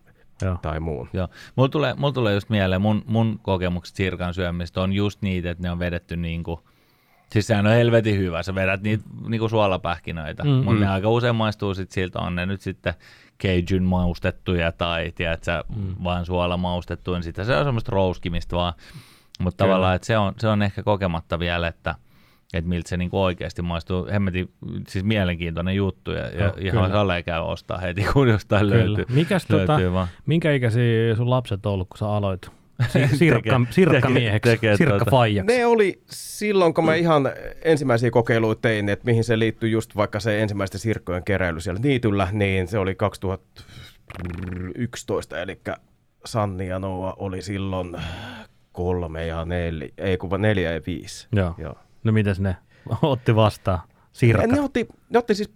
[0.42, 0.56] Joo.
[0.62, 1.08] tai muun.
[1.12, 1.28] Joo.
[1.56, 5.62] Mulla tulee, mulla tulee just mieleen, mun, mun kokemukset sirkan syömistä on just niitä, että
[5.62, 6.60] ne on vedetty niinku,
[7.32, 10.50] siis sehän on helvetin hyvä, sä vedät niitä niinku suolapähkinöitä, Mm.
[10.50, 10.80] mm, mutta Mm.
[10.80, 12.94] ne aika usein maistuu sit siltä, on ne nyt sitten
[13.42, 15.94] Cajun maustettuja tai tiedätkö, mm.
[16.04, 18.72] vaan suola maustettuja, niin sitten se on semmoista rouskimista vaan,
[19.40, 21.94] mutta tavallaan, että se on, se on ehkä kokematta vielä, että
[22.54, 24.06] että miltä se niinku oikeasti maistuu.
[24.12, 24.50] Hemmetin,
[24.88, 26.88] siis mielenkiintoinen juttu ja, ja Joo, ihan kyllä.
[26.88, 28.76] salee käy ostaa heti, kun jostain Kyllä.
[28.86, 29.04] löytyy.
[29.14, 30.08] Mikäs tota, löytyy vaan.
[30.26, 32.50] minkä ikäisiä sun lapset on ollut, kun sä aloit
[32.88, 34.90] Si- sirkka, Tekee- sirkkamieheksi, tekee tuota.
[34.92, 35.56] sirkkafaijaksi?
[35.56, 37.22] Ne oli silloin, kun mä ihan
[37.62, 42.28] ensimmäisiä kokeiluja tein, että mihin se liittyy just vaikka se ensimmäisten sirkkojen keräily siellä niityllä,
[42.32, 45.60] niin se oli 2011, eli
[46.24, 47.96] Sanni ja Noa oli silloin
[48.72, 51.28] kolme ja neljä, ei kun neljä ja viisi.
[51.32, 51.54] Joo.
[51.58, 51.74] Joo.
[52.04, 52.56] No mitäs ne
[53.02, 53.78] otti vastaan?
[54.12, 54.50] Sirkat.
[54.50, 55.50] Ne otti, ne otti siis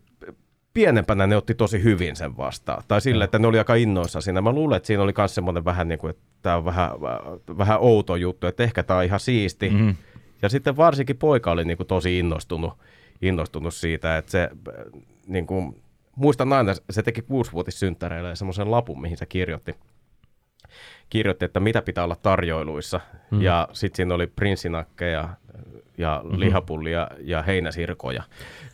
[0.74, 2.82] pienempänä ne otti tosi hyvin sen vastaan.
[2.88, 4.40] Tai sille, että ne oli aika innoissa siinä.
[4.40, 6.90] Mä luulen, että siinä oli myös semmoinen vähän niin kuin, että tämä on vähän,
[7.58, 9.70] vähän outo juttu, että ehkä tämä on ihan siisti.
[9.70, 9.78] Mhm.
[9.78, 9.96] Mm-hmm.
[10.42, 12.72] Ja sitten varsinkin poika oli niin kuin tosi innostunut,
[13.22, 14.50] innostunut siitä, että se
[15.26, 15.82] niin kuin,
[16.16, 19.74] muistan aina, se teki kuusivuotissynttäreille semmoisen lapun, mihin se kirjoitti,
[21.12, 23.00] kirjoitti, että mitä pitää olla tarjoiluissa.
[23.30, 23.40] Mm.
[23.42, 25.28] Ja sitten siinä oli prinssinakkeja
[25.98, 26.40] ja Mhm.
[26.40, 28.22] lihapullia ja heinäsirkoja.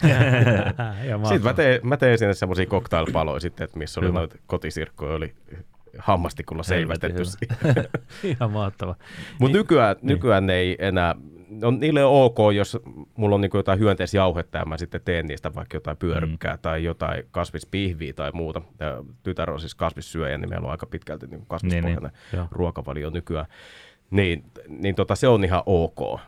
[1.09, 5.15] ja Sitten mä tein, mä tein sinne semmoisia cocktailpaloja sitten, että missä oli noita kotisirkkoja,
[5.15, 5.35] oli
[5.99, 7.57] hammastikulla Helvetin seivästetty.
[8.29, 8.95] Ihan mahtava.
[9.39, 11.15] Mutta Niin- nykyään, nykyään ne ei enää,
[11.51, 12.79] no, niille on ok, jos
[13.19, 16.61] mulla on niinku jotain hyönteisjauhetta ja mä sitten teen niistä vaikka jotain pyörykkää mm.
[16.63, 18.63] tai jotain kasvispihviä tai muuta.
[18.81, 22.49] Ja tytär on siis kasvissyöjä, niin meillä on aika pitkälti niinku kasvispohjainen Niin, niin, niin.
[22.51, 23.47] ruokavalio nykyään.
[24.11, 26.21] Niin, niin tota, se on ihan ok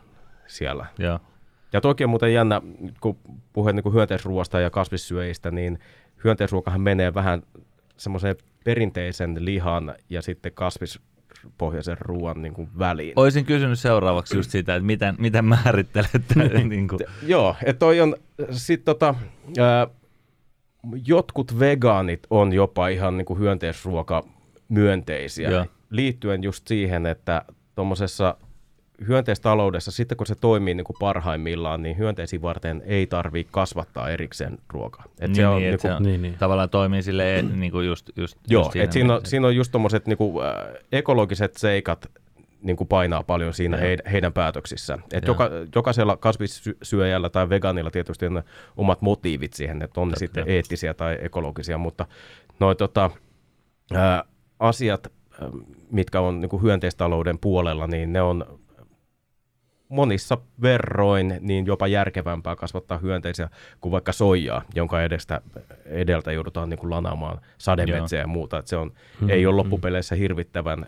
[0.47, 0.85] siellä.
[0.99, 1.19] Joo.
[1.73, 2.61] Ja toki on muuten jännä,
[3.01, 3.17] kun
[3.53, 5.79] puhuin niin hyönteisruoasta ja kasvissyöjistä, niin
[6.23, 7.43] hyönteisruokahan menee vähän
[7.97, 10.51] semmoiseen perinteisen lihan ja sitten
[11.31, 13.13] kasvispohjaisen ruoan niin kuin väliin.
[13.15, 16.11] Olisin kysynyt seuraavaksi just sitä, että miten, miten määrittelet
[16.69, 18.15] niin kuin, Joo, että toi on
[18.51, 19.15] sitten tota,
[19.59, 19.87] ää,
[21.07, 24.23] jotkut vegaanit on jopa ihan niin kuin hyönteisruoka
[24.69, 25.65] myönteisiä Joo.
[25.89, 28.37] liittyen just siihen, että tuommoisessa
[29.07, 34.57] hyönteistaloudessa, sitten kun se toimii niin kuin parhaimmillaan, niin hyönteisiä varten ei tarvitse kasvattaa erikseen
[34.69, 35.03] ruokaa.
[35.19, 36.35] Et niin, se on, niin, niin että se kuin, on, Niin, niin.
[36.39, 39.55] tavallaan toimii sille e, niin kuin just, just, joo, just et siinä, on, siinä on
[39.55, 40.53] just tuommoiset niin kuin, äh,
[40.91, 42.11] ekologiset seikat
[42.61, 43.81] niin kuin painaa paljon siinä Joo.
[43.81, 45.03] heidän, heidän päätöksissään.
[45.13, 45.31] Et Joo.
[45.31, 48.43] joka, jokaisella kasvissyöjällä tai vegaanilla tietysti on ne
[48.77, 52.05] omat motiivit siihen, että on ne sitten eettisiä tai ekologisia, mutta
[52.59, 53.09] noi tota,
[53.93, 54.23] ää,
[54.59, 55.07] asiat,
[55.41, 55.49] ää,
[55.91, 58.59] mitkä on niin kuin hyönteistalouden puolella, niin ne on
[59.91, 63.49] monissa verroin niin jopa järkevämpää kasvattaa hyönteisiä
[63.81, 65.41] kuin vaikka soijaa, jonka edestä,
[65.85, 68.57] edeltä joudutaan niin kuin lanaamaan sademetsiä ja muuta.
[68.57, 69.57] Et se on, Mm, ei ole mm.
[69.57, 70.85] loppupeleissä hirvittävän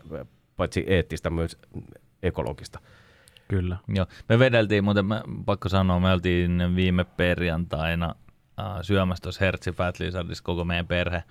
[0.57, 1.57] paitsi eettistä myös
[2.23, 2.79] ekologista.
[3.47, 3.77] Kyllä.
[3.87, 4.05] Joo.
[4.29, 8.15] Me vedeltiin, muuten mä, pakko sanoa, me oltiin viime perjantaina
[8.59, 11.23] äh, syömässä tuossa Hertzi Fat Lizardissa koko meidän perhe.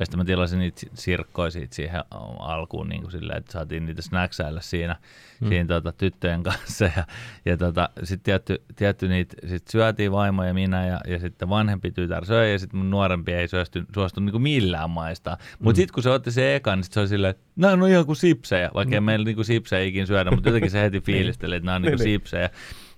[0.00, 2.04] Ja sitten mä tilasin niitä si- sirkkoja siitä siihen
[2.38, 4.96] alkuun niin kuin silleen, että saatiin niitä snacksailla siinä,
[5.40, 5.48] mm.
[5.48, 6.84] siinä tota, tyttöjen kanssa.
[6.84, 7.04] Ja,
[7.44, 11.90] ja tota, sitten tietty, tietty niitä sit syötiin vaimo ja minä ja, ja sitten vanhempi
[11.90, 15.36] tytär söi ja sitten mun nuorempi ei suostu, suostu niin kuin millään maistaa.
[15.58, 15.76] Mutta mm.
[15.76, 18.06] sitten kun se otti se ekan, niin sit se oli silleen, että nämä on ihan
[18.06, 21.56] kuin sipsejä, vaikka ei meillä niin kuin sipsejä ikinä syödä, mutta jotenkin se heti fiilisteli,
[21.56, 22.50] että nämä on niin kuin sipsejä.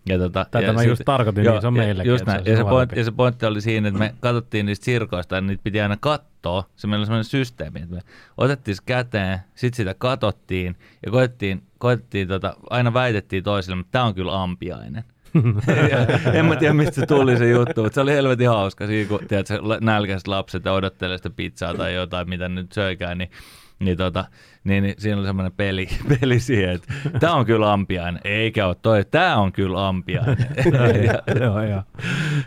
[0.08, 2.44] Ja tota, Tätä ja mä just tarkoitin, niin se on ja Just näin.
[2.44, 2.98] se Ja se, suorakin.
[2.98, 6.64] ja se pointti oli siinä, että me katsottiin niistä sirkoista ja niitä piti aina katsoa.
[6.76, 8.00] Se meillä oli sellainen systeemi, että me
[8.36, 14.04] otettiin se käteen, sitten sitä katsottiin ja koettiin, koettiin tota, aina väitettiin toisille, että tämä
[14.04, 15.04] on kyllä ampiainen.
[15.90, 19.08] ja en mä tiedä, mistä se tuli se juttu, mutta se oli helvetin hauska siinä,
[19.08, 19.48] kun tiedät,
[19.80, 23.30] nälkäiset lapset ja odottelee sitä pizzaa tai jotain, mitä nyt söikään, niin
[23.78, 24.24] niin, tota,
[24.64, 25.88] niin, niin siinä oli semmoinen peli,
[26.20, 30.46] peli siihen, että tämä on kyllä ampiainen, eikä ole toi, tämä on kyllä ampiainen.
[31.06, 31.82] ja, Joo, joo.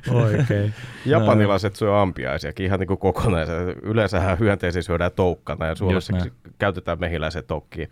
[0.10, 0.74] Oikein.
[1.06, 3.68] Japanilaiset syö ampiaisiakin ihan niin kuin kokonaisen.
[3.84, 6.14] Yleensähän hyönteisiä syödään toukkana ja Suomessa
[6.60, 7.90] käytetään mehiläisen tokkiin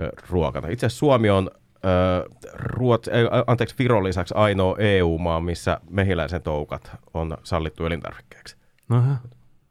[0.00, 0.68] ö, ruokana.
[0.68, 1.50] Itse asiassa Suomi on
[1.84, 8.56] ö, Ruots, ei, anteeksi, Viron lisäksi ainoa EU-maa, missä mehiläisen toukat on sallittu elintarvikkeeksi.
[8.90, 9.16] Aha.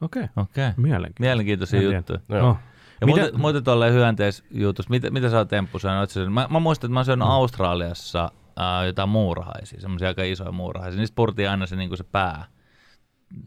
[0.01, 0.23] Okei.
[0.23, 0.33] Okei.
[0.37, 0.73] Okay.
[0.77, 1.21] Mielenkiintoista.
[1.21, 1.97] Mielenkiintoisia En tiedä.
[1.97, 2.19] juttuja.
[2.29, 2.41] Joo.
[2.41, 2.57] No.
[3.01, 6.33] Ja Mitä- muuten, muuten tuolle hyönteisjutusta, mitä, mitä sä oot Temppu syönyt?
[6.33, 10.99] Mä, mä muistan, että mä syön Australiassa ää, jotain muurahaisia, semmoisia aika isoja muurahaisia.
[10.99, 12.45] Niistä purtiin aina se, niin se pää.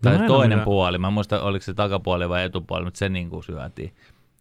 [0.02, 0.98] Tai No, toinen puoli.
[0.98, 3.94] Mä en muista, oliko se takapuoli vai etupuoli, mutta se niin kuin syötiin.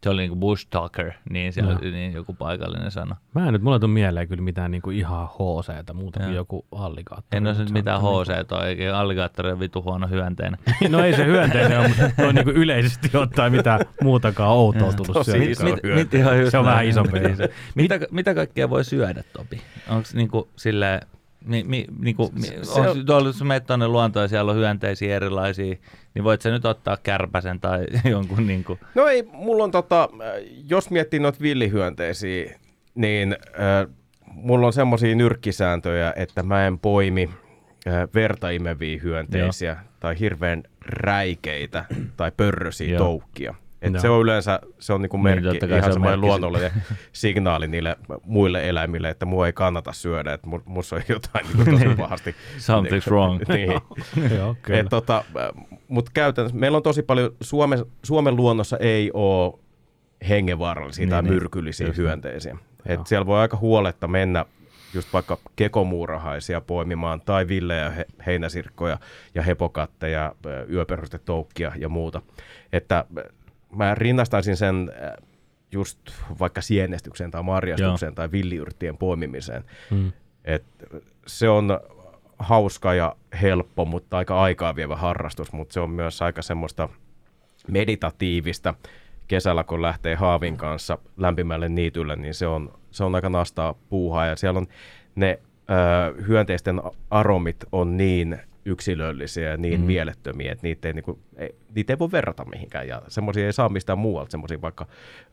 [0.04, 1.82] Se oli niinku bush talker, niin, siellä, Joo.
[1.92, 3.16] niin joku paikallinen sana.
[3.36, 6.66] Mä en nyt, mulle ei tule mieleen kyllä mitään niinku ihan HC, muuta kuin joku
[6.72, 7.38] alligaattori.
[7.38, 8.30] En ole nyt mitään se on HC,
[8.68, 10.60] eikä alligaattori on vitu huono hyönteinen.
[10.90, 15.32] No ei se hyönteinen ole, mutta noin niinku yleisesti ottaen mitään muutakaan outoa tullut Tosi
[15.32, 15.44] syödä.
[15.44, 16.00] iso mit, hyönteinen.
[16.00, 16.74] mit, ihan Se on näin.
[16.74, 17.20] vähän isompi.
[17.20, 19.62] Niin se- mitä, mitä kaikkea voi syödä, Topi?
[19.90, 21.02] Onko niinku silleen,
[21.46, 24.58] mi, mi, niinku, mi, Se- se, onko tuolla, jos menet tuonne luontoon ja siellä on
[24.58, 25.76] hyönteisiä erilaisia,
[26.14, 30.44] niin voit sä nyt ottaa kärpäsen tai jonkun niinku, No ei, mulla on tota, äh,
[30.70, 32.60] jos miettii noita villihyönteisiä,
[32.96, 33.94] niin äh,
[34.28, 37.30] mulla on semmoisia nyrkkisääntöjä, että mä en poimi
[37.88, 39.82] äh, verta imeviä hyönteisiä Joo.
[40.00, 41.86] tai hirveän räikeitä
[42.18, 43.56] tai pörrösiä toukkia.
[43.84, 44.02] Et Joo.
[44.02, 46.72] se on yleensä se on niinku Niin, merkki, kai ihan se on semmoinen luonnollinen
[47.12, 51.72] signaali niille muille eläimille, että mua ei kannata syödä, että mu- musta on jotain niinku
[51.72, 52.36] tosi pahasti.
[52.58, 53.42] something's wrong.
[53.54, 53.72] niin.
[54.36, 54.80] Joo, kyllä.
[54.80, 55.24] Et tota,
[55.88, 59.54] Mutta käytännössä meillä on tosi paljon, Suomen, Suomen luonnossa ei ole
[60.30, 61.34] hengenvaarallisia Niin, tai niin.
[61.34, 62.52] myrkyllisiä Just hyönteisiä.
[62.52, 62.60] Joo.
[63.02, 64.46] Et siellä voi aika huoletta mennä
[64.94, 68.98] just vaikka kekomuurahaisia poimimaan tai villejä he, heinäsirkkoja
[69.36, 72.22] ja hepokatteja, ö, yöperustetoukkia ja muuta.
[72.74, 73.06] Että
[73.76, 75.22] mä rinnastaisin sen ö,
[75.72, 76.00] just
[76.40, 79.64] vaikka sienestykseen tai marjastukseen tai villiyrttien poimimiseen.
[79.92, 80.12] Mm.
[80.46, 80.64] Et
[81.28, 81.80] se on
[82.40, 86.90] hauska ja helppo, mutta aika aikaa vievä harrastus, mutta se on myös aika semmoista
[87.68, 88.74] meditatiivista.
[89.28, 94.26] Kesällä, kun lähtee haavin kanssa lämpimälle niitylle, niin se on, se on aika nastaa puuhaa
[94.26, 94.68] ja siellä on
[95.16, 95.40] ne
[96.20, 99.86] ö, hyönteisten aromit on niin yksilöllisiä ja niin mm.
[99.86, 102.88] mielettömiä, että niitä ei, niinku, ei, niitä ei voi verrata mihinkään.
[102.88, 104.88] Ja semmoisia ei saa mistään muualta, semmoisia vaikka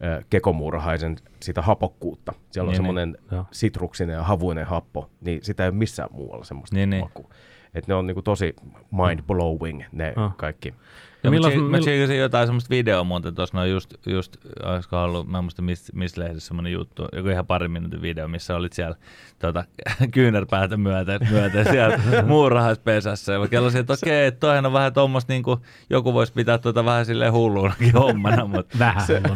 [0.05, 2.33] ö, kekomuurahaisen sitä hapokkuutta.
[2.51, 3.45] Siellä on Niin, semmoinen Joo.
[3.51, 7.03] sitruksinen ja havuinen happo, niin sitä ei ole missään muualla semmoista Niin, niin.
[7.05, 7.31] makua.
[7.75, 8.57] Et ne on niinku tosi
[8.93, 10.37] mind-blowing ne Ah.
[10.37, 10.75] kaikki.
[11.23, 15.29] Ja milloin- mä mill- tsiikasin jotain semmoista videoa muuten tuossa, no just, just olisiko ollut,
[15.29, 18.73] mä en muista missä mis lehdessä semmoinen juttu, joku ihan parin minuutin video, missä olit
[18.73, 18.97] siellä
[19.39, 19.65] tota,
[20.15, 23.33] kyynärpäätä myöten, myöten siellä muurahaispesässä.
[23.33, 26.59] Ja mä kellasin, että okei, että toihan on vähän tuommoista, niin kuin joku voisi pitää
[26.59, 29.31] tuota vähän silleen hulluunakin hommana, mutta Vähän se, no,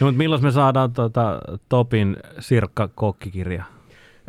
[0.00, 3.75] mutta milloin me saadaan tota, Topin Sirkka-kokkikirja?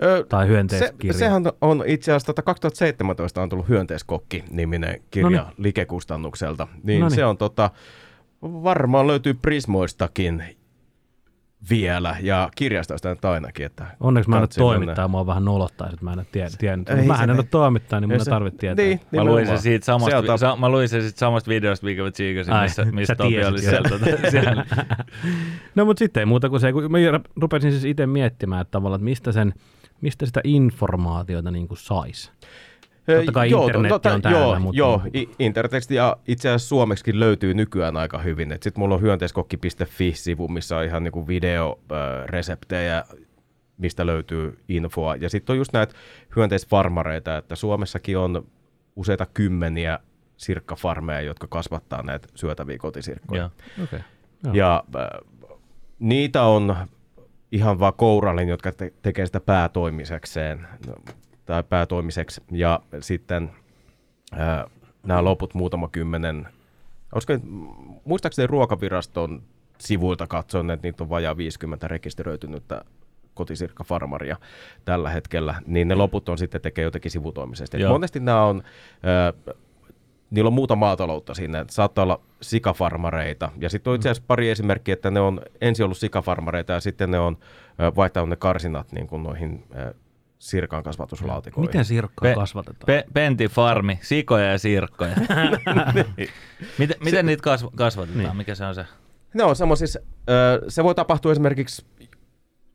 [0.03, 1.13] Ö, Tai se, hyönteiskirja?
[1.13, 5.53] sehän on itse asiassa tota 2017 on tullut Hyönteiskokki-niminen kirja Noniin.
[5.57, 6.67] Like-kustannukselta.
[6.83, 7.15] Niin Noniin.
[7.15, 7.69] se on tota,
[8.41, 10.43] varmaan löytyy Prismoistakin
[11.69, 13.65] vielä ja kirjastoista nyt ainakin.
[13.65, 14.75] Että Onneksi mä en ole kannattaa mennä.
[14.85, 16.89] toimittaja, mua vähän nolottaa, että mä en ole tie- tiennyt.
[16.89, 18.85] Ei Mä se- en ole toimittaja, niin mun ei se- tarvitse tietää.
[18.85, 19.61] Niin, Mä luin sen nimenomaan.
[19.61, 22.85] siitä samasta, Sieltä- sa, mä luin sen siitä samasta videosta, mikä mä tsiikasin, Ai, missä,
[22.85, 23.89] sä missä Topi tiesit oli siellä.
[23.89, 24.65] Tota, siellä.
[25.75, 26.97] No mutta sitten ei muuta kuin se, kun mä
[27.41, 29.53] rupesin siis itse miettimään, että tavallaan, että mistä, sen,
[30.01, 32.31] mistä sitä informaatiota niin kuin saisi.
[33.15, 36.67] Totta kai Joo, internetti totta- on täällä, Joo, mutta- joo i- internetistä ja itse asiassa
[36.67, 38.49] suomeksikin löytyy nykyään aika hyvin.
[38.51, 43.03] Sitten mulla on hyönteiskokki.fi-sivu, missä on ihan niinku videoreseptejä,
[43.77, 45.15] mistä löytyy infoa.
[45.15, 45.93] Ja sitten on just näitä
[46.35, 48.47] hyönteisfarmareita, että Suomessakin on
[48.95, 49.99] useita kymmeniä
[50.37, 53.41] sirkkafarmeja, jotka kasvattaa näitä syötäviä kotisirkkoja.
[53.77, 53.83] Joo.
[53.83, 53.99] Okay.
[54.43, 54.53] Joo.
[54.53, 55.07] Ja äh,
[55.99, 56.75] niitä on
[57.51, 60.95] ihan vaan kourallin, jotka te- tekee sitä päätoimisekseen no,
[61.45, 62.41] tai päätoimiseksi.
[62.51, 63.51] Ja sitten
[64.33, 64.65] äh,
[65.03, 66.47] nämä loput muutama kymmenen,
[67.15, 67.33] olisiko,
[68.05, 69.43] muistaakseni ruokaviraston
[69.77, 72.81] sivuilta katson, että niitä on vajaa 50 rekisteröitynyttä
[73.33, 74.37] kotisirkkafarmaria
[74.85, 77.85] tällä hetkellä, niin ne loput on sitten tekee jotenkin sivutoimisesti.
[77.87, 78.63] Monesti nämä on,
[80.29, 83.51] niillä on muuta maataloutta siinä, että saattaa olla sikafarmareita.
[83.59, 87.11] Ja sitten on itse asiassa pari esimerkkiä, että ne on ensin ollut sikafarmareita ja sitten
[87.11, 87.37] ne on
[87.95, 89.63] vaihtanut ne karsinat niin kuin noihin
[90.39, 91.69] sirkan kasvatuslaatikoihin.
[91.69, 92.85] Miten sirkkaa Pe- kasvatetaan?
[92.85, 95.15] Pe- Penti Farmi, sikoja ja sirkkoja.
[96.79, 98.23] miten, miten niitä kasv- kasvatetaan?
[98.23, 98.37] Niin.
[98.37, 98.85] Mikä se on se?
[99.33, 99.99] Ne on semmoisissa,
[100.67, 101.85] se voi tapahtua esimerkiksi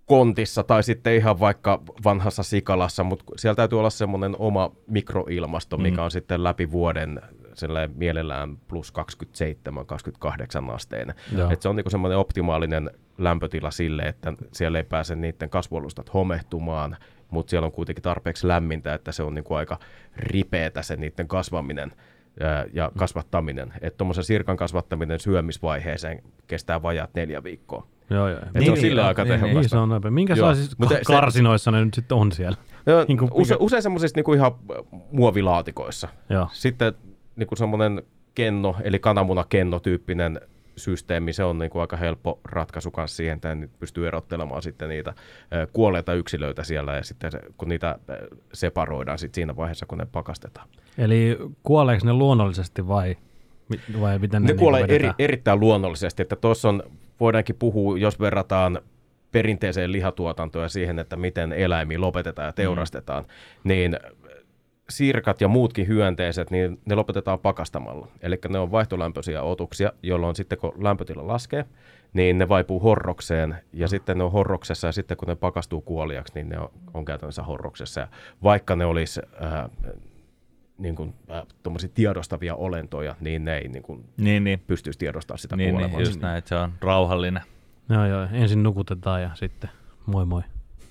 [0.07, 5.97] kontissa tai sitten ihan vaikka vanhassa sikalassa, mutta siellä täytyy olla semmoinen oma mikroilmasto, mikä
[5.97, 6.05] Mm.
[6.05, 7.21] on sitten läpi vuoden
[7.95, 8.93] mielellään plus
[10.69, 11.15] 27-28 asteinen.
[11.37, 11.51] Joo.
[11.51, 16.97] Et se on niinku semmoinen optimaalinen lämpötila sille, että siellä ei pääse niiden kasvualustat homehtumaan,
[17.31, 19.79] mutta siellä on kuitenkin tarpeeksi lämmintä, että se on niinku aika
[20.17, 21.93] ripeätä se niiden kasvaminen
[22.73, 23.73] ja kasvattaminen.
[23.81, 27.87] Että tuommoisen sirkan kasvattaminen syömisvaiheeseen kestää vajaat neljä viikkoa.
[28.11, 28.41] Joo, joo.
[28.55, 29.59] Et se on sillä joo, aika niin, tehokasta.
[29.61, 30.11] Niin, se on nopea.
[30.11, 32.57] Minkä Joo, siis mutta ka- se- karsinoissa ne nyt sitten on siellä?
[32.87, 34.53] No, Niin kuin use, usein semmoisissa niinku ihan
[35.13, 36.09] muovilaatikoissa.
[36.31, 36.49] Joo.
[36.53, 36.93] Sitten
[37.43, 38.03] niinku semmoinen
[38.35, 40.41] kenno, eli kananmunakenno-tyyppinen
[40.77, 45.15] systeemi, se on niinku aika helppo ratkaisu kanssa siihen, että nyt pystyy erottelemaan sitten niitä
[45.73, 47.99] kuolleita yksilöitä siellä, ja sitten kun niitä
[48.53, 50.69] separoidaan sit siinä vaiheessa, kun ne pakastetaan.
[50.99, 53.17] Eli kuoleeko ne luonnollisesti vai,
[54.01, 55.15] vai miten ne, Ne niinku kuolee eri, vedetään?
[55.19, 56.83] erittäin luonnollisesti, että tuossa on
[57.21, 58.79] voidaankin puhua, jos verrataan
[59.33, 63.29] perinteiseen lihatuotantoon ja siihen, että miten eläimiä lopetetaan ja teurastetaan, mm.
[63.69, 63.97] niin
[64.91, 68.09] sirkat ja muutkin hyönteiset, niin ne lopetetaan pakastamalla.
[68.21, 71.65] Eli ne on vaihtolämpöisiä otuksia, jolloin sitten kun lämpötila laskee,
[72.13, 76.35] niin ne vaipuu horrokseen ja sitten ne on horroksessa ja sitten kun ne pakastuu kuoliaksi,
[76.35, 78.01] niin ne on, on käytännössä horroksessa.
[78.01, 78.09] Ja
[78.43, 79.71] vaikka ne olisi äh,
[80.79, 81.43] niin kuin, äh,
[81.95, 84.61] tiedostavia olentoja, niin ne ei niin kuin, Niin, niin.
[84.67, 85.99] pystyisi tiedostamaan sitä Niin, kuolemaa.
[85.99, 87.43] niin, just näin, että se on rauhallinen.
[87.89, 88.27] Joo, joo.
[88.33, 89.71] Ensin nukutetaan ja sitten
[90.07, 90.43] moi moi.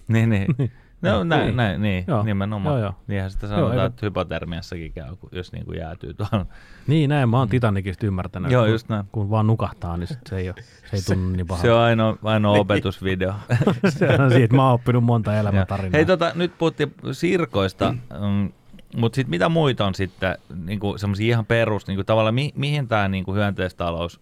[0.08, 0.48] Niin, niin.
[1.02, 1.56] No Joo, näin, niin.
[1.58, 2.76] näin, niin, Joo, nimenomaan.
[2.76, 2.94] joo, joo.
[3.08, 6.46] Niinhän sitä Joo, sanotaan, eikö- että hypotermiassakin käy, jos niin kuin jäätyy tuolla.
[6.88, 8.52] Niin, näin mä oon Titanicista ymmärtänyt.
[8.52, 9.06] Joo, kun- just näin.
[9.12, 10.56] Kun vaan nukahtaa, niin sit se ei, ole,
[10.90, 11.68] se ei tunnu niin pahalta.
[11.68, 13.34] Se on ainoa, ainoa opetusvideo.
[13.98, 15.40] se on siitä, mä oon oppinut monta Joo.
[15.42, 15.92] elämäntarinaa.
[15.98, 18.52] Hei, tota, nyt puhuttiin sirkoista, mm,
[18.98, 20.36] mutta sitten mitä muita on sitten
[20.66, 24.22] niinku semmoisia ihan perus, niinku tavallaan mi, mihin tämä niinku hyönteistalous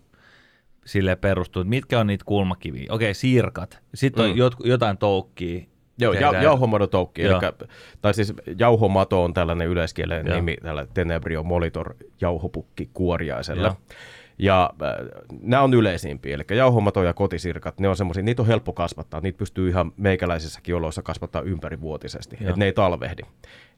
[0.86, 2.86] sille perustuu, mitkä on niitä kulmakiviä?
[2.90, 3.80] Okei, sirkat.
[3.96, 4.38] Sitten on Mm.
[4.38, 5.66] jotku, jotain toukkia.
[6.00, 6.44] Joo, ja, tehdään.
[6.44, 7.42] jauhomadotoukki, Joo.
[7.42, 7.68] eli,
[8.02, 13.68] tai siis jauhomato on tällainen yleiskielen nimi tällä Tenebrio molitor jauhopukki kuoriaiselle.
[13.68, 13.76] Joo.
[14.40, 14.90] Ja äh,
[15.42, 19.38] nämä on yleisimpiä, eli jauhomato ja kotisirkat, ne on semmoisia, niitä on helppo kasvattaa, niitä
[19.38, 23.22] pystyy ihan meikäläisissäkin oloissa kasvattaa ympärivuotisesti, että ne ei talvehdi.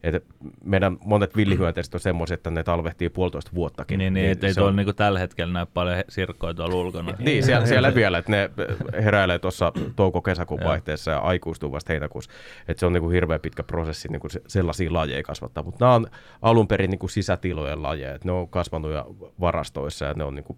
[0.03, 0.25] Et
[0.63, 3.97] meidän monet villihyönteiset on semmoisia, että ne talvehtii puolitoista vuottakin.
[3.97, 7.13] Niin, niin, että ei tuolla on- niinku tällä hetkellä näy paljon sirkkoja tuolla ulkona.
[7.19, 8.49] niin, siellä, siellä vielä, että ne
[9.03, 12.31] heräilee tuossa touko-kesäkuun vaihteessa ja aikuistuu vasta heinäkuussa.
[12.67, 15.63] Että se on niin kuin hirveän pitkä prosessi niin kuin se- sellaisia lajeja kasvattaa.
[15.63, 16.07] Mutta nämä on
[16.41, 18.15] alun perin niin kuin sisätilojen lajeja.
[18.15, 19.05] että ne on kasvanut ja
[19.41, 20.57] varastoissa ja ne on, niin kuin,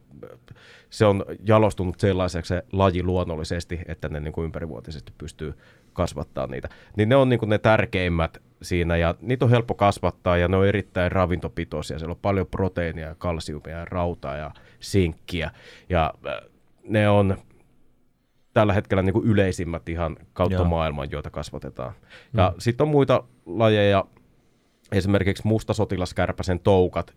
[0.90, 5.54] se on jalostunut sellaiseksi se laji luonnollisesti, että ne niin kuin ympärivuotisesti pystyy
[5.94, 6.70] kasvattaa niitä.
[6.98, 10.58] Niin ne on niin kuin ne tärkeimmät siinä ja niitä on helppo kasvattaa ja ne
[10.58, 12.00] on erittäin ravintopitoisia.
[12.00, 15.52] Siellä on paljon proteiinia, kalsiumia ja rautaa ja sinkkiä
[15.90, 16.34] ja äh,
[16.84, 17.38] ne on
[18.54, 20.56] tällä hetkellä niin kuin yleisimmät ihan kautta.
[20.56, 20.66] Joo.
[20.66, 21.94] maailman, joita kasvatetaan.
[22.34, 22.56] Ja mm.
[22.60, 24.06] sitten on muita lajeja,
[24.92, 27.14] esimerkiksi mustasotilaskärpäsen toukat,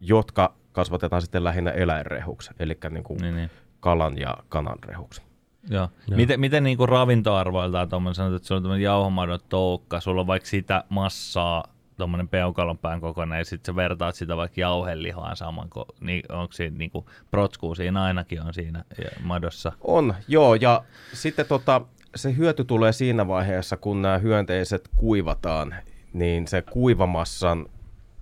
[0.00, 3.50] jotka kasvatetaan sitten lähinnä eläinrehuksi, eli niin kuin Niin, niin.
[3.80, 5.22] kalan ja kanan rehuksi.
[5.70, 5.88] Joo.
[6.10, 10.48] Miten, miten niinku ravintoarvoiltaan tuommoinen sanot, että sulla on tämmöinen jauhomadon toukka, sulla on vaikka
[10.48, 11.64] sitä massaa,
[11.96, 15.68] tuommoinen peukalonpään kokoinen, ja sitten sä vertaat sitä vaikka jauhelihaan saman,
[16.00, 18.84] niin onko siinä niinku protskuu siinä ainakin on siinä
[19.22, 19.72] madossa?
[19.80, 21.80] On, joo, ja sitten tota,
[22.16, 25.74] se hyöty tulee siinä vaiheessa, kun nämä hyönteiset kuivataan,
[26.12, 27.66] niin se kuivamassan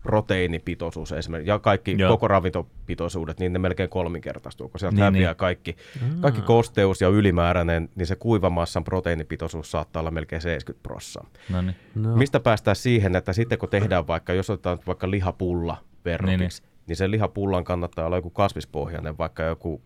[0.03, 2.11] proteiinipitoisuus esimerkiksi, ja kaikki Joo.
[2.11, 5.37] Koko ravintopitoisuudet, niin ne melkein kolminkertaistuu, kun sieltä Niin, niin, häviää niin.
[5.37, 5.77] kaikki,
[6.21, 11.27] kaikki kosteus ja ylimääräinen, niin se kuivamassan proteiinipitoisuus saattaa olla melkein 70 prossaa.
[11.51, 11.77] No niin.
[11.95, 12.17] No.
[12.17, 16.83] Mistä päästään siihen, että sitten kun tehdään vaikka, jos otetaan vaikka lihapulla verrokiksi, Niin, niin,
[16.87, 16.97] niin.
[16.97, 19.83] sen lihapullan kannattaa olla joku kasvispohjainen, vaikka joku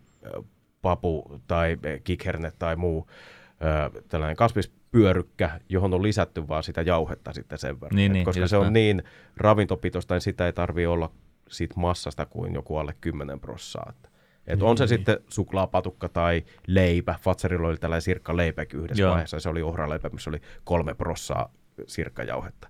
[0.81, 3.07] papu tai kikherne tai muu
[3.95, 4.37] ö, tällainen
[4.91, 7.95] kasvispyörykkä, johon on lisätty vaan sitä jauhetta sitten sen verran.
[7.95, 8.73] Niin, Et niin, koska se on näin.
[8.73, 9.03] niin
[9.37, 11.11] ravintopitoista, niin sitä ei tarvitse olla
[11.49, 13.85] siitä massasta kuin joku alle 10 prossaa.
[13.89, 14.09] Että
[14.47, 14.89] et on se Niin.
[14.89, 17.15] sitten suklaapatukka tai leipä.
[17.21, 19.11] Fatserilla oli tällainen sirkka leipäkin yhdessä Joo.
[19.11, 19.39] vaiheessa.
[19.39, 21.53] Se oli ohraleipä, missä oli kolme prossaa
[21.87, 22.67] sirkkajauhetta.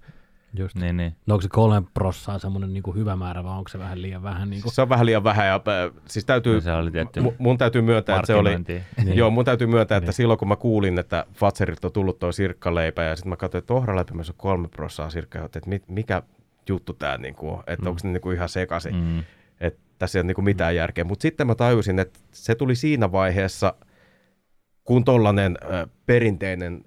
[0.53, 0.75] Just.
[0.75, 1.15] Niin, niin.
[1.25, 4.49] No onko se kolme prossaa semmoinen niin hyvä määrä vai onko se vähän liian vähän?
[4.49, 4.73] Niin kuin?
[4.73, 7.57] Se on vähän liian vähän ja äh, siis täytyy, No se oli tietty mu- mun
[7.57, 9.17] täytyy myöntää, että se oli, niin.
[9.17, 10.13] joo, mun täytyy myöntää, että Niin.
[10.13, 13.73] silloin kun mä kuulin, että Fatserilta on tullut tuo sirkkaleipä ja sitten mä katsoin, että
[13.73, 16.23] ohraleipä on kolme prossaa sirkkajauhetta, että mit, mikä
[16.69, 17.87] juttu tämä niinku on, että mm.
[17.87, 19.01] onko ne niinku ihan sekaisin, mm.
[19.01, 19.23] Mm.
[19.59, 21.03] että tässä ei ole niinku mitään järkeä.
[21.03, 23.73] Mutta sitten mä tajusin, että se tuli siinä vaiheessa,
[24.83, 26.83] kun tollainen ö, perinteinen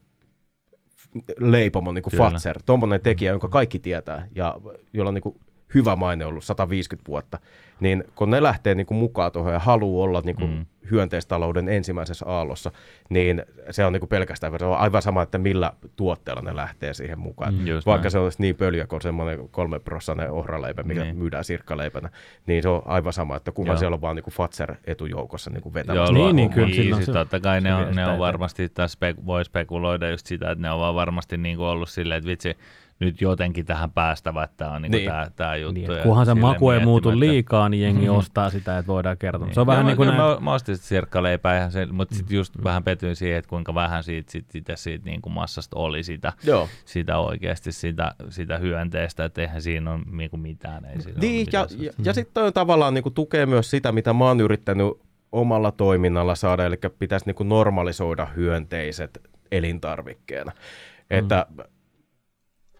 [1.39, 2.31] leipomo, niin kuin Kyllä.
[2.31, 4.57] Fatser, tuommoinen tekijä, jonka kaikki tietää ja
[4.93, 5.41] jolla on niin kuin
[5.75, 7.39] hyvä maine ollut 150 vuotta,
[7.81, 10.67] niin kun ne lähtee niin kuin mukaan tuohon ja haluaa olla niin kuin Mm.
[10.91, 12.71] hyönteistalouden ensimmäisessä aallossa,
[13.11, 16.95] niin se on niin kuin pelkästään, se on aivan sama, että millä tuotteella ne lähtee
[16.95, 17.55] siihen mukaan.
[17.55, 18.11] Mm, just Vaikka näin.
[18.11, 21.07] se olisi niin pöljä kuin semmoinen kolme prossainen ohraleipä, mikä Niin.
[21.07, 21.17] niin.
[21.17, 22.11] myydään sirkkaleipänä,
[22.47, 23.79] niin se on aivan sama, että kunhan Joo.
[23.79, 26.13] siellä on vaan niin kuin Fatser etujoukossa niin kuin Joo, vetämässä.
[26.13, 28.99] Niin, niin, niin, niin, kyllä, silloin Siis totta kai ne on, ne on varmasti, tässä
[28.99, 32.29] spek- voi spekuloida just sitä, että ne on vaan varmasti niin kuin ollut silleen, että
[32.29, 32.57] vitsi,
[33.01, 35.11] nyt jotenkin tähän päästävä, että tämä on niin Niin.
[35.11, 35.73] tämä, tämä juttu.
[35.93, 38.17] Niin, kunhan se maku ei muutu liikaa, niin jengi Mhm.
[38.17, 39.49] ostaa sitä, että voidaan kertoa.
[39.53, 42.15] Se on vähän Joo, niin kuin näin, Mä, mä ostin sitä sirkkaleipää, ihan se, mutta
[42.15, 45.77] sitten just vähän petyin siihen, että kuinka vähän siitä, siitä, siitä, siitä niin kuin massasta
[45.79, 46.69] oli sitä, Joo.
[46.85, 50.85] sitä oikeasti, sitä, sitä hyönteistä, että eihän siinä ole niin kuin mitään.
[50.85, 53.71] Ei siinä Niin, ole ja, mitään ja, ja sitten on tavallaan niin kuin, tukee myös
[53.71, 54.87] sitä, mitä mä oon yrittänyt
[55.33, 59.21] omalla toiminnalla saada, eli pitäisi niin kuin, normalisoida hyönteiset
[59.53, 60.53] elintarvikkeena.
[60.53, 61.19] Mm.
[61.19, 61.47] Että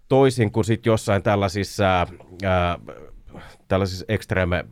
[0.09, 2.07] toisin kuin sitten jossain tällaisissa,
[2.45, 2.79] ää,
[3.69, 4.65] tällaisissa ekstreme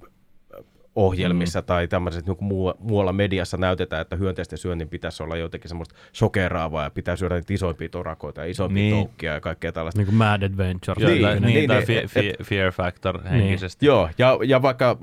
[0.97, 1.65] ohjelmissa mm.
[1.67, 6.85] tai tämmöisessä niin muu, muualla mediassa näytetään, että hyönteisten syönnin pitäisi olla jotenkin semmoista sokeraavaa
[6.85, 8.95] ja pitää syödä niitä isoimpia torakoita ja isompia niin.
[8.95, 9.99] toukkia ja kaikkea tällaista.
[9.99, 11.07] Niin kuin Mad Adventure.
[11.07, 13.87] Niin, Niin, niin, niin, tai niin, fe- et- fe- Fear Factor henkisesti.
[13.87, 14.97] Joo, ja, ja vaikka,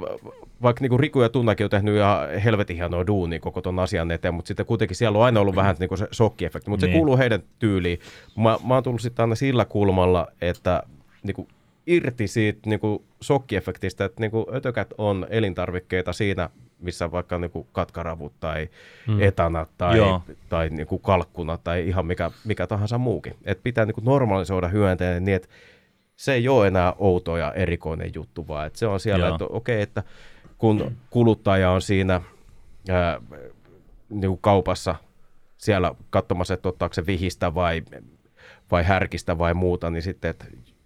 [0.62, 4.34] vaikka niin Riku ja Tunnakin on tehnyt ihan helvetin hienoa duunia koko ton asian eteen,
[4.34, 6.94] mutta sitten kuitenkin siellä on aina ollut vähän niin kuin se shokkiefekti, mutta Niin.
[6.94, 8.00] se kuuluu heidän tyyliin.
[8.38, 10.84] Mä, mä oon tullut sitten aina sillä kulmalla, että
[11.24, 11.48] niin kuin
[11.88, 17.52] irti siitä niin kuin shokkiefektistä, että niin kuin ötökät on elintarvikkeita siinä, missä vaikka niin
[17.52, 18.70] kuin katkaravut tai
[19.08, 19.22] mm.
[19.22, 20.22] etanat tai, Joo.
[20.50, 23.36] tai niin kuin kalkkuna tai ihan mikä, mikä tahansa muukin.
[23.44, 25.48] Et pitää niin kuin normalisoida hyönteinen niin, että
[26.16, 29.36] se ei ole enää outo ja erikoinen juttu, vaan että se on siellä, Joo.
[29.36, 30.04] että okei, että
[30.58, 32.22] kun kuluttaja on siinä
[32.90, 33.22] ää,
[34.10, 34.96] niin kuin kaupassa
[35.58, 37.84] siellä katsomassa, että ottaako se vihistä vai,
[38.72, 40.46] vai härkistä vai muuta, niin sitten, että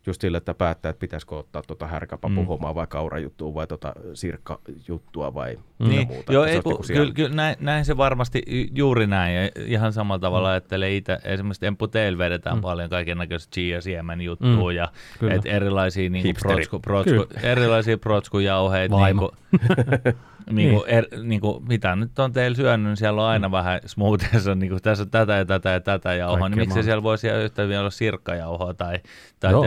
[0.09, 5.57] just sille, että päättää, että pitäisikö ottaa tuota härkäpapuhomaa vai kaurajuttua vai tuota sirkkajuttua vai
[5.79, 6.33] mitä Niin, muuta.
[6.33, 7.01] joo, että ei, kun, niinku siellä.
[7.01, 9.35] kyllä, kyllä näin, näin, se varmasti ju- juuri näin.
[9.35, 12.61] Ja ihan samalla tavalla ajattelee itse, esimerkiksi Emputeil vedetään mm.
[12.61, 14.87] paljon kaiken näköistä chia-siemen juttua Mm, ja
[15.19, 15.33] kyllä.
[15.33, 18.95] et erilaisia, niin protsku, protsku, erilaisia protskujauheita.
[18.95, 19.31] Vaimo.
[19.51, 19.61] Niin
[20.03, 20.15] kuin,
[20.51, 23.51] niin kuin, er, niin kuin, mitä nyt on teillä syönyt, niin siellä on aina mm.
[23.51, 27.03] vähän smoothieissa, niin kuin tässä on tätä ja tätä ja tätä jauhoa, niin miksi siellä
[27.03, 28.99] voisi yhtä vielä olla sirkkajauhoa tai,
[29.39, 29.63] tai Joo,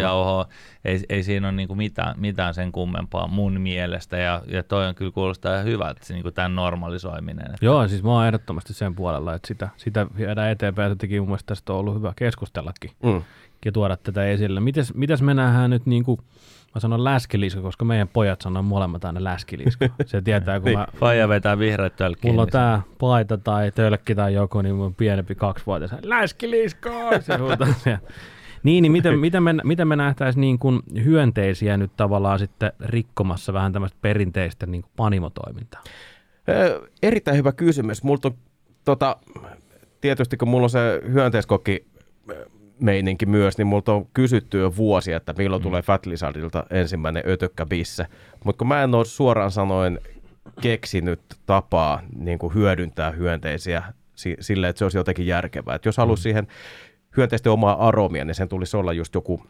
[0.00, 0.46] jauhoa.
[0.84, 4.86] Ei, ei siinä ole niin kuin mitään, mitään sen kummempaa mun mielestä ja, ja toi
[4.86, 7.46] on kyllä kuulostaa ihan hyvältä, se, niin kuin tämän normalisoiminen.
[7.46, 10.88] Että, Joo, siis mä oon ehdottomasti sen puolella, että sitä, sitä viedään eteenpäin.
[10.88, 13.22] Jotenkin mun mielestä tästä on ollut hyvä keskustellakin Mm.
[13.64, 14.60] ja tuoda tätä esille.
[14.60, 16.20] Mites, mitäs me nähdään nyt niin kuin,
[16.74, 19.86] mä sanon läskilisko, koska meidän pojat sanoo molemmat aina läskilisko.
[20.06, 22.32] Se tietää, kun mä, Faija vetää vihreät tölkkiin.
[22.32, 25.90] mulla on niin tää paita tai tölkki tai joku, niin mun pienempi kaksivuotias.
[26.02, 26.90] Läskilisko!
[27.20, 28.00] Se huutaa siellä.
[28.62, 33.52] Niin, niin miten, miten, me, miten me nähtäisiin niin kuin hyönteisiä nyt tavallaan sitten rikkomassa
[33.52, 35.82] vähän tämmöistä perinteistä niin kuin panimotoimintaa?
[36.48, 38.02] Ö, erittäin hyvä kysymys.
[38.02, 38.34] Multa on,
[38.84, 39.16] tota,
[40.00, 41.86] tietysti kun mulla on se hyönteiskokki
[42.80, 45.64] meininki myös, niin multa on kysytty jo vuosia, että milloin mm.
[45.64, 48.06] tulee Fat Lizardilta ensimmäinen ötökkäbisse.
[48.44, 49.98] Mutta kun mä en ole suoraan sanoen
[50.60, 53.82] keksinyt tapaa niin kuin hyödyntää hyönteisiä
[54.14, 55.74] si- sille, että se olisi jotenkin järkevää.
[55.74, 56.46] Et jos haluaisi siihen
[57.16, 59.42] hyönteisten omaa aromia, niin sen tulisi olla just joku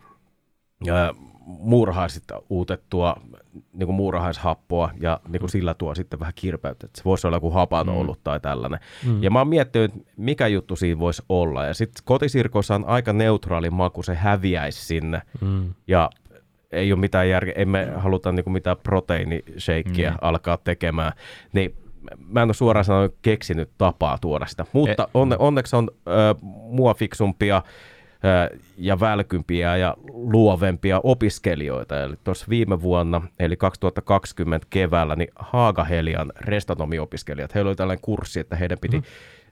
[0.93, 1.15] ää,
[1.59, 3.17] muurahaisista uutettua
[3.73, 6.87] niin kuin muurahaishappoa ja niin kuin sillä tuo sitten vähän kirpeyttä.
[6.87, 7.97] Että se voisi olla joku hapan Mm.
[7.97, 8.81] ollut tai tällainen.
[9.07, 9.23] Mm.
[9.23, 11.65] Ja mä oon miettinyt, että mikä juttu siinä voisi olla.
[11.65, 15.23] Ja sitten kotisirkoissa on aika neutraali maku, se häviäisi sinne.
[15.41, 15.75] Mm.
[15.87, 16.11] Ja
[16.73, 20.17] ei ole mitään järkeä, emme haluta niin kuin mitään proteiinishakeia Mm.
[20.21, 21.13] alkaa tekemään.
[21.53, 21.75] Niin
[22.29, 24.67] mä en ole suoraan sanoen keksinyt tapaa tuoda sitä.
[24.73, 27.63] Mutta onne, onneksi on ö, mua fiksumpia
[28.77, 32.03] ja välkympiä ja luovempia opiskelijoita.
[32.03, 38.57] Eli tuossa viime vuonna, eli 2020 keväällä, niin Haagahelian restonomiopiskelijat, heillä oli tällainen kurssi, että
[38.57, 39.03] heidän piti, mm.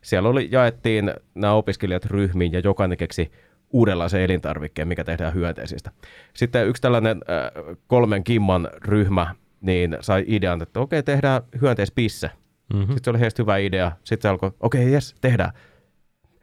[0.02, 3.32] siellä oli, jaettiin nämä opiskelijat ryhmiin ja jokainen keksi
[3.70, 5.90] uudenlaisen elintarvikkeen, mikä tehdään hyönteisistä.
[6.34, 12.30] Sitten yksi tällainen äh, kolmen kimman ryhmä niin sai idean, että okei, tehdään hyönteispisse.
[12.72, 12.86] Mm-hmm.
[12.86, 13.92] Sitten se oli heistä hyvä idea.
[14.04, 15.52] Sitten se alkoi, okei, jes, tehdään.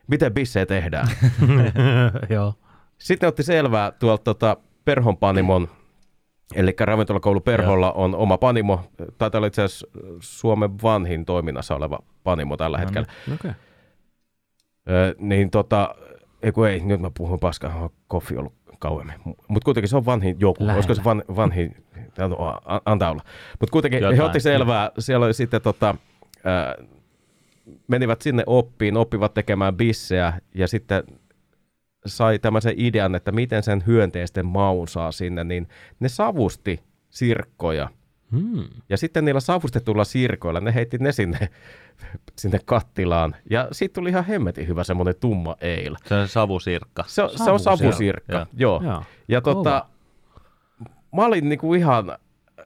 [0.08, 1.08] Miten bissejä tehdään?
[2.30, 2.54] Joo.
[2.98, 5.68] Sitten otti selvää tuolta tota, Perhon panimon,
[6.56, 8.84] eli ravintolakoulu Perholla on oma panimo.
[9.18, 9.88] Taitaa olla itse asiassa
[10.20, 13.08] Suomen vanhin toiminnassa oleva panimo tällä hetkellä.
[13.34, 13.52] Okei.
[14.90, 15.96] Ö, niin tota,
[16.44, 19.16] ei kun ei, nyt mä puhun paskaa, on koffi ollut kauemmin.
[19.26, 20.76] Mutta kuitenkin se on vanhin joku, Lähellä.
[20.76, 21.84] olisiko se van, vanhin,
[22.18, 23.24] no, antaa olla.
[23.60, 24.18] Mutta kuitenkin Jotain.
[24.18, 25.96] he otti selvää, siellä oli sitten tota,
[27.88, 31.04] menivät sinne oppiin, oppivat tekemään bissejä ja sitten
[32.06, 35.68] sai tämmöisen idean, että miten sen hyönteisten maun saa sinne, niin
[36.00, 37.90] ne savusti sirkkoja.
[38.32, 38.64] Hmm.
[38.90, 41.50] Ja sitten niillä savustetuilla sirkoilla ne heitti ne sinne,
[42.40, 43.36] sinne kattilaan.
[43.50, 45.98] Ja siitä tuli ihan hemmetin hyvä semmoinen tumma ale.
[46.06, 47.04] Se on savusirkka.
[47.08, 47.92] Se, on- se on Savusirkka.
[47.92, 48.82] savusirkka, Joo.
[49.28, 49.56] Ja Kova.
[49.56, 49.86] tota,
[51.16, 52.18] mä olin niinku ihan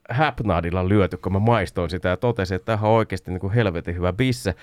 [0.09, 4.13] häpnaadilla lyöty, kun mä maistoin sitä ja totesin, että tämä on oikeasti niinku helvetin hyvä
[4.13, 4.55] bisse.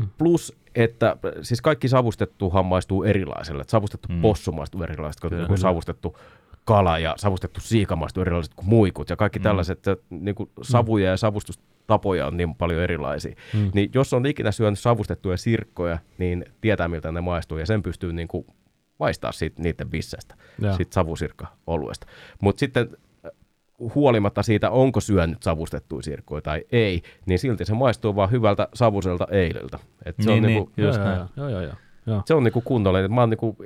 [0.00, 0.08] Mm.
[0.18, 3.62] Plus, että siis kaikki savustettuhan maistuu erilaiselle.
[3.62, 4.20] Et savustettu mm.
[4.20, 5.42] possu maistuu erilaiset kuin Kyllä.
[5.42, 6.18] niinku savustettu
[6.64, 9.42] kala ja savustettu siika maistuu erilaiset kuin muikut ja kaikki Mm.
[9.42, 13.34] tällaiset että niinku savuja ja savustustapoja on niin paljon erilaisia.
[13.54, 13.70] Mm.
[13.74, 18.12] Niin jos on ikinä syönyt savustettuja sirkkoja, niin tietää miltä ne maistuu ja sen pystyy
[18.12, 18.46] niinku
[19.00, 20.34] maistaa siitä, niiden bissestä,
[20.76, 22.06] siitä savusirkka-oluesta.
[22.42, 22.96] Mutta sitten
[23.94, 29.26] huolimatta siitä, onko syönyt savustettuja sirkkoja tai ei, niin silti se maistuu vaan hyvältä savuselta
[29.30, 29.78] eililtä.
[30.04, 30.54] Et se, Niin, on niin.
[30.54, 31.18] niinku, Just joo, näin.
[31.18, 31.72] joo, joo, joo, joo.
[32.06, 32.22] joo.
[32.24, 33.12] se on niinku kunnollinen.
[33.12, 33.56] Mä oon niinku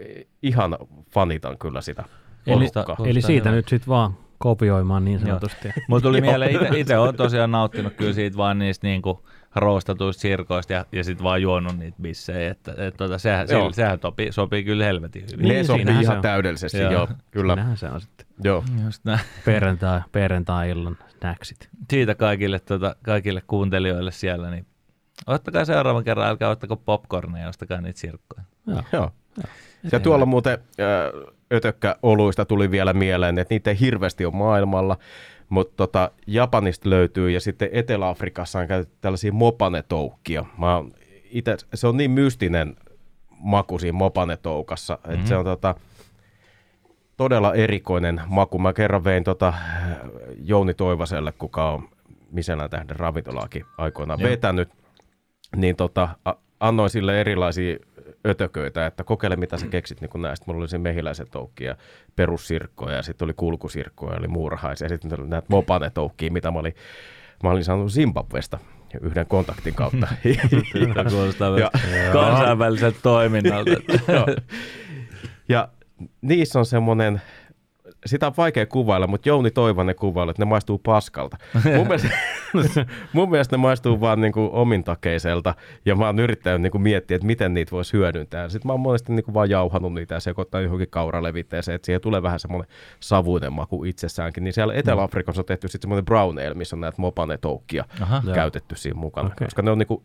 [0.42, 0.78] ihan
[1.10, 2.04] fanitan kyllä sitä
[2.46, 2.68] Eli,
[3.06, 3.56] eli siitä hyvältä.
[3.56, 5.26] nyt sitten vaan kopioimaan niin Joo.
[5.26, 5.68] sanotusti.
[5.88, 6.26] Mulla tuli Joo.
[6.26, 11.24] mieleen, itse olen tosiaan nauttinut kyllä siitä vaan niistä niinku roostatuista sirkoista ja, ja sitten
[11.24, 13.60] vaan juonut niitä bissejä, että et, tota, sehän, Joo.
[13.60, 15.44] sillä, sehän sopii, sopii kyllä helvetin hyvin.
[15.44, 16.92] Niin, ne sopii siinähän se ihan täydellisesti, Joo.
[16.92, 17.54] joo, kyllä.
[17.54, 18.64] Siinähän se on sitten Joo.
[18.84, 19.20] Just näin.
[19.44, 21.68] perjantai, perjantai-illan snacksit.
[21.90, 24.66] Siitä kaikille, tota, kaikille kuuntelijoille siellä, niin
[25.26, 28.42] ottakaa seuraavan kerran, älkää ottako popcorneja, ostakaa niitä sirkkoja.
[28.66, 28.82] Joo.
[28.92, 29.10] Joo.
[29.92, 34.96] Ja tuolla muuten äh, ötökkäoluista tuli vielä mieleen, että niitä ei hirveästi ole maailmalla,
[35.50, 40.44] mutta tota, Japanista löytyy ja sitten Etelä-Afrikassa on käytetty tällaisia mopanetoukkia.
[40.58, 40.82] Mä
[41.30, 42.76] ite, se on niin mystinen
[43.38, 45.26] maku siinä mopanetoukassa, että Mhm.
[45.26, 45.74] se on tota,
[47.16, 48.58] todella erikoinen maku.
[48.58, 49.52] Mä kerran vein tota
[50.44, 51.88] Jouni Toivaselle, kuka on
[52.32, 54.30] Miselän tähden ravintolaakin aikoinaan Joo.
[54.30, 54.68] vetänyt,
[55.56, 57.76] niin tota, a- annoin sille erilaisia
[58.26, 60.44] ötököitä, että kokeile mitä sä keksit niin näistä.
[60.46, 61.76] Mulla oli se mehiläisen toukki ja
[62.16, 66.74] perussirkkoja ja sitten oli kulkusirkkoja, oli muurahaisia ja sitten oli näitä mopanetoukkia, mitä mä olin,
[67.42, 68.58] mä olin saanut Zimbabwesta
[69.00, 70.06] yhden kontaktin kautta.
[70.94, 71.70] Tämä kuulostaa Ja-
[72.12, 73.70] kansainväliseltä toiminnalta.
[75.48, 75.68] Ja
[76.20, 77.22] niissä on semmoinen,
[78.06, 81.36] sitä on vaikea kuvailla, mutta Jouni Toivonen kuvailla, että ne maistuu paskalta.
[81.76, 82.08] Mun mielestä,
[83.12, 87.14] mun mielestä ne maistuu vaan niin kuin omintakeiselta, ja mä oon yrittänyt niin kuin miettiä,
[87.14, 88.48] että miten niitä voisi hyödyntää.
[88.48, 92.00] Sitten mä oon monesti niin kuin vaan jauhanut niitä ja sekoittanut johonkin kauralevitteeseen, että siihen
[92.00, 92.70] tulee vähän semmoinen
[93.00, 94.44] savuinen maku itsessäänkin.
[94.44, 98.22] Niin siellä Etelä-Afrikassa on tehty sitten semmoinen brown ale, missä on näitä mopanetoukkia Aha.
[98.34, 99.46] käytetty siinä mukana, okay.
[99.46, 100.02] koska ne on niin kuin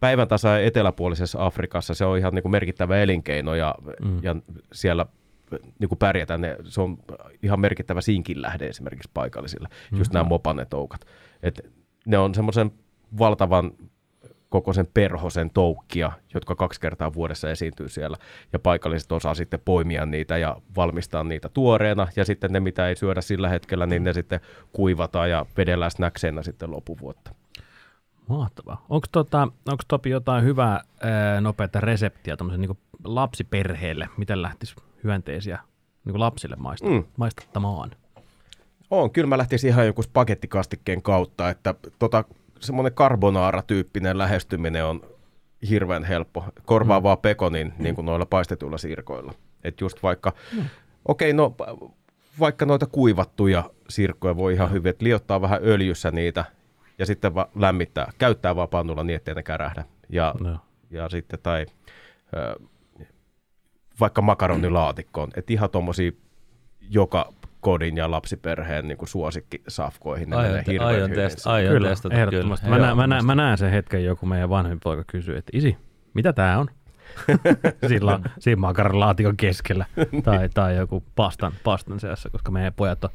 [0.00, 3.74] päivän tasa eteläpuolisessa Afrikassa se on ihan niin kuin merkittävä elinkeino ja,
[4.04, 4.18] mm.
[4.22, 4.36] ja
[4.72, 5.06] siellä
[5.78, 6.98] niin kuin pärjätään, ne, se on
[7.42, 9.98] ihan merkittävä sinkinlähde esimerkiksi paikallisilla, mm-hmm.
[9.98, 11.00] just nämä mopanetoukat.
[11.42, 11.72] Et
[12.06, 12.72] ne on semmoisen
[13.18, 13.72] valtavan
[14.48, 18.16] kokoisen perhosen toukkia, jotka kaksi kertaa vuodessa esiintyy siellä,
[18.52, 22.96] ja paikalliset osaa sitten poimia niitä ja valmistaa niitä tuoreena, ja sitten ne, mitä ei
[22.96, 24.40] syödä sillä hetkellä, niin ne sitten
[24.72, 27.34] kuivataan ja vedellään snackseinä sitten loppuvuotta.
[28.28, 28.86] Mahtavaa.
[28.88, 34.08] Onko tota, onks Topi jotain hyvää ää, nopeata reseptiä niin lapsiperheelle?
[34.16, 34.74] Miten lähtisi
[35.04, 35.58] hyönteisiä
[36.04, 36.92] niin lapsille maista, Mm.
[36.94, 37.04] mm.
[37.16, 37.90] maistattamaan?
[38.90, 42.24] On, kyllä mä lähtisin ihan joku spagettikastikkeen kautta, että tota,
[42.60, 45.00] semmoinen karbonaara-tyyppinen lähestyminen on
[45.70, 46.44] hirveän helppo.
[46.64, 47.04] Korvaa mm.
[47.04, 49.34] vaan pekonin niin kuin noilla paistetuilla sirkoilla.
[49.64, 50.64] Että just vaikka, mm.
[51.08, 51.54] okei, okay, no
[52.40, 56.44] vaikka noita kuivattuja sirkkoja voi ihan hyvin, että liottaa vähän öljyssä niitä
[56.98, 59.84] ja sitten va- lämmittää, käyttää vaan pannulla niin, ettei ne kärähdä.
[60.08, 60.58] Ja, No.
[60.90, 61.66] ja sitten tai
[62.36, 62.56] ö,
[64.00, 66.12] vaikka makaronilaatikkoon, että ihan tommosia
[66.90, 70.30] joka kodin ja lapsiperheen niin suosikkisafkoihin.
[70.30, 72.14] Ne Aion, te, hirveän aion, test, aion Kyllä, testata.
[72.14, 72.66] ehdottomasti.
[72.66, 72.78] Kyllä.
[72.78, 75.76] Mä, näen, mä, näen, mä näen sen hetken joku meidän vanhempi poika kysyy, että isi,
[76.14, 76.68] mitä tää on?
[77.88, 79.86] Sillä on siinä makaronilaatikon keskellä
[80.24, 83.10] tai, tai joku pastan, pastan seassa, koska meidän pojat on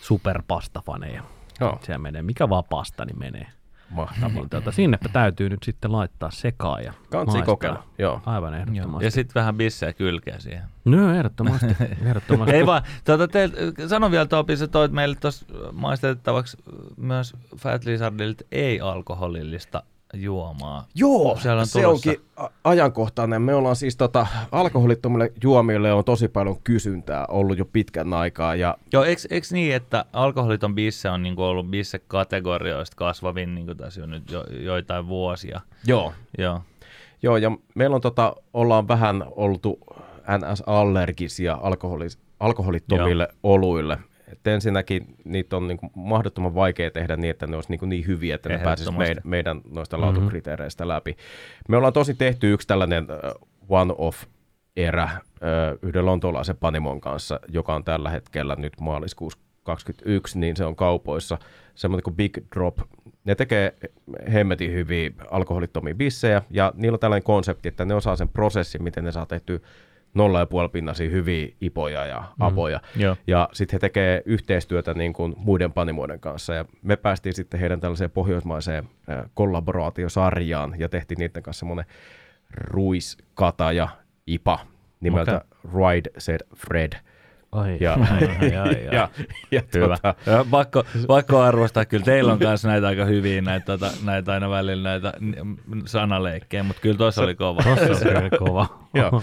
[0.00, 1.22] superpastafaneja.
[1.60, 3.46] Joo, Siellä menee, mikä vaan pasta, niin menee.
[3.90, 4.46] Mahtavaa.
[4.50, 7.44] Tuota, sinnepä täytyy nyt sitten laittaa sekaan ja Kansi maistaa.
[7.46, 8.22] kokeilla, joo.
[8.26, 8.62] Aivan Joo.
[8.62, 9.04] ehdottomasti.
[9.04, 10.62] Ja sitten vähän bissejä kylkeä siihen.
[10.84, 11.66] No ehdottomasti.
[12.06, 12.54] ehdottomasti.
[12.54, 13.50] Ei vaan, tuota, te,
[13.88, 16.56] sano vielä Topi, sä toit meille tuossa maistettavaksi
[16.96, 19.82] myös Fat Lizardilta ei-alkoholillista
[20.14, 20.86] juomaa.
[20.94, 22.10] Joo, Siellä on se tulossa.
[22.10, 22.24] onkin
[22.64, 23.42] ajankohtainen.
[23.42, 28.54] Me ollaan siis tota, alkoholittomille juomille on tosi paljon kysyntää ollut jo pitkän aikaa.
[28.54, 34.00] Ja Joo, eikö, eikö niin, että alkoholiton bisse on niinku ollut bisse-kategorioista kasvavin niinku tässä
[34.00, 35.60] jo nyt jo, joitain vuosia?
[35.86, 36.60] joo, Joo.
[37.22, 39.78] joo ja meillä on tota, ollaan vähän oltu
[40.38, 43.54] NS-allergisia alkoholis, alkoholittomille joo.
[43.54, 43.98] oluille.
[44.40, 48.34] Et ensinnäkin niitä on niinku mahdottoman vaikea tehdä niin, että ne olisi niinku niin hyviä,
[48.34, 51.16] että ne pääsisi meidän, meidän noista laatukriteereistä läpi.
[51.68, 53.06] Me ollaan tosi tehty yksi tällainen
[53.68, 54.24] one-off
[54.76, 55.08] erä
[55.82, 61.38] yhden lontoolaisen Panimon kanssa, joka on tällä hetkellä nyt maaliskuussa 21, niin se on kaupoissa
[61.74, 62.78] semmoinen kuin Big Drop.
[63.24, 63.74] Ne tekee
[64.32, 69.04] hemmetin hyviä alkoholittomia bissejä, ja niillä on tällainen konsepti, että ne osaa sen prosessin, miten
[69.04, 69.62] ne saa tehty
[70.14, 72.80] nolla ja puoli pinnasia hyviä ipoja ja apoja.
[72.96, 73.16] Joo.
[73.26, 76.54] Ja sitten he tekee yhteistyötä niin kuin muiden panimoiden kanssa.
[76.54, 78.88] Ja me päästiin sitten heidän tällaiseen pohjoismaiseen
[79.34, 81.84] kollaboraatiosarjaan ja tehtiin niiden kanssa semmoinen
[82.54, 83.88] ruiskata ja
[84.26, 84.58] ipa
[85.00, 85.94] nimeltä okay.
[85.94, 86.92] Ride Said Fred.
[87.52, 88.84] Ai, Ja, ai, ai, ai, ai.
[88.94, 89.08] ja,
[89.50, 89.96] ja Hyvä.
[89.96, 94.32] Tota, Ja pakko, pakko arvostaa, kyllä teillä on myös näitä aika hyviä, näitä, tota, näitä
[94.32, 97.62] aina välillä näitä n- sanaleikkejä, mutta kyllä tuossa oli kova.
[97.62, 98.66] Tossa on kyllä kova.
[98.94, 99.22] joo.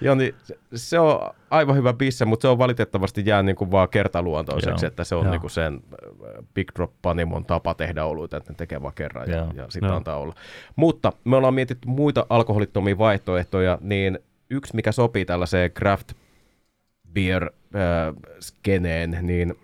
[0.00, 3.70] Joo, niin se- se on aivan hyvä bisse, mutta se on valitettavasti jää niin kuin
[3.70, 4.88] vaan kertaluontoiseksi, Joo.
[4.88, 5.30] että se on Joo.
[5.30, 9.30] niin kuin sen äh, Big Drop Panimon tapa tehdä oluita, että ne tekee vaan kerran
[9.30, 9.52] ja, Joo.
[9.54, 9.96] ja sitä Joo.
[9.96, 10.34] antaa olla.
[10.76, 14.18] Mutta me ollaan mietitty muita alkoholittomia vaihtoehtoja, niin
[14.50, 16.12] yksi mikä sopii tällaiseen craft
[17.12, 19.54] beer äh, skeneen, niin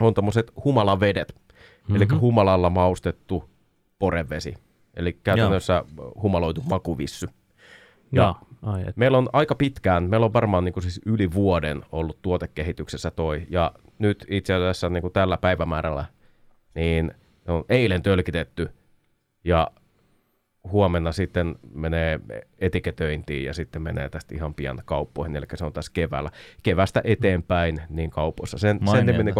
[0.00, 1.96] on tommoset humalavedet, mm-hmm.
[1.96, 3.50] eli humalalla maustettu
[3.98, 4.54] porevesi,
[4.94, 5.84] eli käytännössä
[6.22, 7.28] humaloitu makuvissy.
[8.12, 8.34] Ja Joo.
[8.64, 8.96] Ai, et.
[8.96, 13.46] Meillä on aika pitkään, meillä on varmaan niin kuin siis yli vuoden ollut tuotekehityksessä toi,
[13.50, 16.04] ja nyt itse asiassa niin kuin tällä päivämäärällä,
[16.74, 17.14] niin
[17.46, 18.70] se on eilen tölkitetty,
[19.44, 19.70] ja
[20.72, 22.20] huomenna sitten menee
[22.58, 26.30] etiketöintiin ja sitten menee tästä ihan pian kauppoihin, eli se on tässä keväällä.
[26.62, 28.58] Kevästä eteenpäin niin kaupoissa.
[28.58, 29.34] Sen, sen nimi niin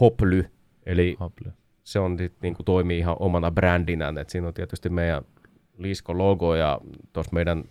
[0.00, 0.50] Hoply,
[0.86, 1.52] eli Hoply.
[1.84, 5.22] se on niin kuin toimii ihan omana brändinään, että siinä on tietysti meidän
[5.78, 6.80] Lisko-logo ja
[7.12, 7.64] tuossa meidän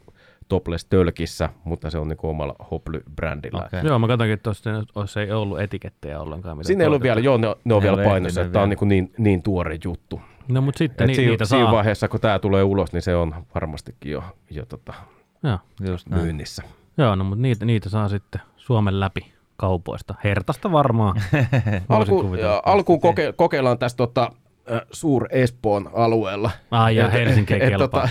[0.48, 3.66] topless-tölkissä, mutta se on niin omalla Hoply-brändillä.
[3.66, 3.82] Okei.
[3.84, 4.52] Joo, mä katsoinkin, että
[4.93, 6.58] tuossa ei ollut etikettejä ollenkaan.
[6.58, 8.78] mitä Siinä ei ollut vielä, joo, ne, ne on vielä painossa, että tämä on niin,
[8.78, 10.22] kuin niin, niin tuore juttu.
[10.48, 11.74] No mutta sitten ni, siinä, niitä siinä saa.
[11.74, 14.93] vaiheessa, kun tämä tulee ulos, niin se on varmastikin jo, jo tota,
[15.43, 15.60] Joo.
[15.89, 16.22] Just näin.
[16.22, 16.64] myynnissä.
[16.98, 20.16] Joo, no mutta niitä, niitä saa sitten Suomen läpi kaupoista.
[20.24, 21.22] Hertasta varmaan.
[21.89, 22.36] Alku,
[22.66, 24.32] alkuun koke, kokeillaan tässä tota,
[24.91, 26.51] Suur-Espoon alueella.
[26.72, 28.09] Ai ja Et- Helsinki et kelpaa.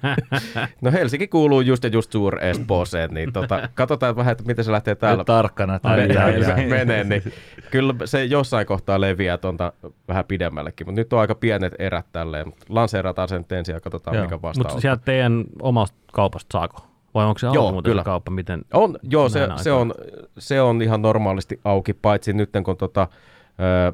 [0.82, 4.94] no Helsinki kuuluu just ja just Suur-Espooseen, niin tota, katsotaan vähän, että miten se lähtee
[4.94, 5.80] täällä Nyt tarkkana.
[5.82, 6.66] ai.
[6.66, 7.22] menee, niin
[7.70, 9.72] kyllä se jossain kohtaa leviää tuonta
[10.08, 14.16] vähän pidemmällekin, mutta nyt on aika pienet erät tälleen, mutta lanseerataan sen ensin ja katsotaan
[14.16, 16.86] Joo, mikä vastaan Mutta sieltä teidän omasta kaupasta saako?
[17.14, 18.02] Vai onko se Joo, auki muuten se kyllä.
[18.04, 18.30] kauppa?
[18.30, 18.62] Miten?
[18.72, 19.94] On, joo, se, se, on,
[20.38, 23.08] se on ihan normaalisti auki, paitsi nyt kun tota,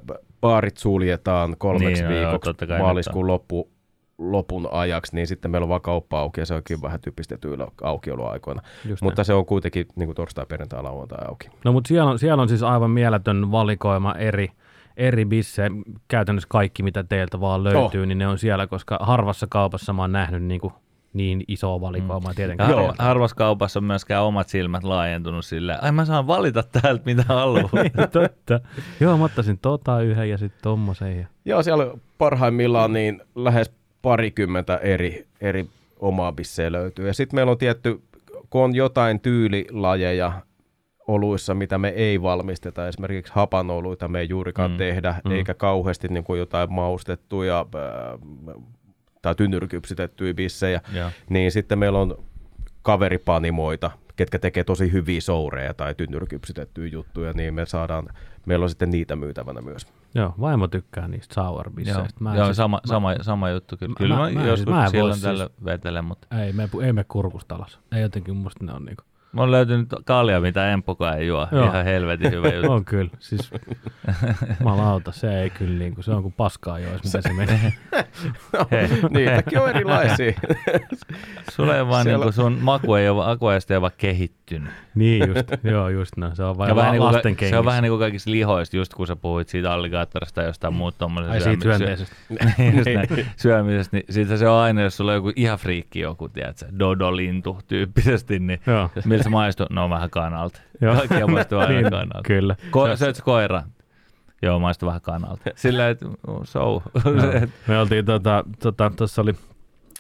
[0.06, 3.70] ö, baarit suljetaan kolmeksi Niin, joo, joo, viikoksi kai maaliskuun loppu,
[4.18, 8.62] lopun ajaksi, niin sitten meillä on vaan kauppa auki ja se onkin vähän typistetyillä aukioloaikoina.
[8.84, 11.48] Just Mutta se on kuitenkin niin kuin torstai, perjantai, lauantai auki.
[11.64, 14.48] No mutta siellä on, siellä on siis aivan mieletön valikoima eri,
[14.96, 15.70] eri bissejä.
[16.08, 18.06] Käytännössä kaikki, mitä teiltä vaan löytyy, Oh.
[18.06, 20.72] niin ne on siellä, koska harvassa kaupassa mä oon nähnyt niin, kuin
[21.16, 22.36] niin isoa valikoimaa mm.
[22.36, 22.70] tietenkään.
[22.70, 22.94] Joo.
[22.98, 27.70] harvassa kaupassa on myöskään omat silmät laajentunut silleen, ai mä saan valita täältä mitä haluan.
[28.12, 28.60] Totta.
[29.00, 31.18] Joo, mä ottaisin tota yhden ja sitten tommosen.
[31.18, 31.26] Ja...
[31.44, 35.66] Joo, siellä on parhaimmillaan niin lähes parikymmentä eri, eri
[35.98, 37.06] omaa bissejä löytyy.
[37.06, 38.02] Ja sitten meillä on tietty,
[38.50, 40.32] kun on jotain tyylilajeja
[41.06, 45.30] oluissa, mitä me ei valmisteta, esimerkiksi hapanoluita me ei juurikaan Mm, tehdä, mm.
[45.30, 45.36] mm.
[45.36, 48.62] eikä kauheasti niin kuin jotain maustettuja äh,
[49.26, 51.10] tai tynnyrykypsitettyjä bissejä, Joo.
[51.30, 52.24] niin sitten meillä on
[52.82, 58.08] kaveripanimoita, ketkä tekee tosi hyviä soureja tai tynnyrykypsitettyjä juttuja, niin me saadaan,
[58.46, 59.86] meillä on sitten niitä myytävänä myös.
[60.14, 62.18] Joo, vaimo tykkää niistä Joo, sour-bisseistä.
[62.20, 63.88] Mä Joo siis- sama, mä- sama, sama juttu kyllä.
[63.92, 66.68] mä- Kyllä mä- mä, joskus mä en voi silloin siis- tällä vetelen, mutta Ei me,
[66.84, 67.78] ei me kurkusta alas.
[67.92, 69.02] Ei jotenkin musta ne on niinku.
[69.36, 71.48] Mä oon löytynyt kalja, mitä Empokaan ei juo.
[71.52, 71.64] Joo.
[71.66, 72.72] Ihan helvetin hyvä juttu.
[72.72, 73.10] On kyllä.
[73.18, 73.50] Siis,
[74.64, 77.72] malauta, se ei kyllä niinku, se on kuin paskaa jois, mitä se menee.
[78.70, 80.32] Hei, Niitäkin on erilaisia.
[81.52, 84.72] Sulla ei vaan Siellä- niinku sun maku ei ole, aku ei ole vaan kehittynyt.
[84.94, 86.36] niin just, joo just näin.
[86.36, 87.50] Se on vain vähän niinku, lasten ka- kengissä.
[87.54, 90.74] se on vähän niin kuin kaikista lihoista, just kun sä puhuit siitä alligaattorista tai jostain
[90.74, 92.16] muuta tommoisen Ai siitä hyönteisestä.
[92.76, 96.28] Just näin, syömisestä, niin siitä se on aina, jos sulla on joku ihan friikki joku,
[96.28, 98.60] tiedätkö, dodolintu tyyppisesti, niin
[99.26, 99.66] se maistuu?
[99.70, 100.60] No vähän kanalta.
[100.80, 100.94] Joo.
[100.96, 102.20] Kaikkia maistuu aina Niin, kanalta.
[102.26, 102.56] Kyllä.
[102.70, 103.62] Ko- söit sä koira?
[104.42, 105.42] Joo, maistuu vähän kanalta.
[105.56, 106.06] Sillä että
[106.44, 106.82] so.
[107.66, 109.32] Me oltiin tota, tota, tuossa oli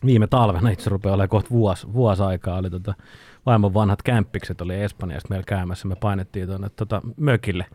[0.06, 2.94] viime talvena, itse rupeaa olemaan kohta vuosi, vuosi aikaa, oli tota,
[3.46, 7.66] vaimon vanhat kämppikset oli Espanjassa meillä käymässä, me painettiin tuonne tota, mökille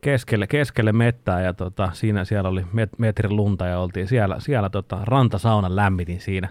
[0.00, 4.70] keskelle, keskelle mettää ja tota, siinä siellä oli met, metrin lunta ja oltiin siellä, siellä
[4.70, 6.48] tota, rantasaunan lämmitin siinä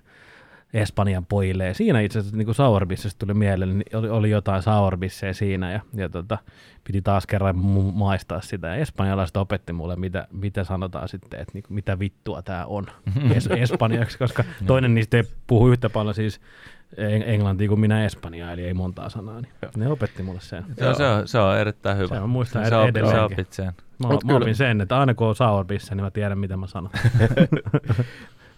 [0.73, 1.65] Espanjan pojille.
[1.67, 5.79] Ja siinä itse asiassa niin sourbissä tuli mieleen, niin oli, oli jotain sourbiссejä siinä ja,
[5.93, 6.37] ja tota,
[6.83, 8.67] piti taas kerran mu- maistaa sitä.
[8.67, 12.85] Ja espanjalaiset opetti mulle, mitä, mitä sanotaan sitten, että niin mitä vittua tämä on
[13.35, 16.41] es, espanjaksi, koska toinen niistä ei puhu yhtä paljon siis
[16.97, 19.41] en- englantia kuin minä espanjaa, eli ei montaa sanaa.
[19.41, 20.65] Niin ne opetti mulle sen.
[20.79, 22.15] se, on, se, on, se on erittäin hyvä.
[22.15, 23.23] Se on muistan sä, edelleenkin.
[23.23, 23.73] opit sen.
[23.99, 26.67] Mä, Mut mä opin sen, että aina kun on sourbissä, niin mä tiedän, mitä mä
[26.67, 26.91] sanon.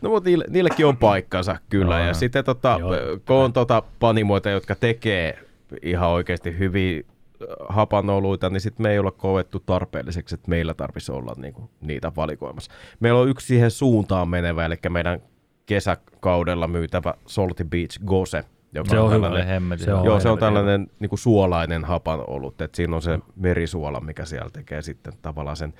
[0.03, 1.97] No mutta niille, niillekin on paikkansa kyllä.
[1.97, 2.91] Joo, ja sitten tota, Joo,
[3.27, 5.39] kun on tota panimoita, jotka tekee
[5.81, 11.11] ihan oikeasti hyviä äh, hapanoluita, niin sitten me ei olla koettu tarpeelliseksi, että meillä tarvitsisi
[11.11, 12.71] olla niinku niitä valikoimassa.
[12.99, 15.19] Meillä on yksi siihen suuntaan menevä, eli meidän
[15.65, 18.43] kesäkaudella myytävä Salty Beach Gose,
[18.73, 19.25] joka Se on hyvä.
[19.25, 19.85] tällainen, Hemmetin.
[19.85, 23.99] Se on Joo, se on tällainen niin kuin suolainen hapanolut, että siinä on se merisuola,
[23.99, 25.73] mikä siellä tekee sitten tavallaan sen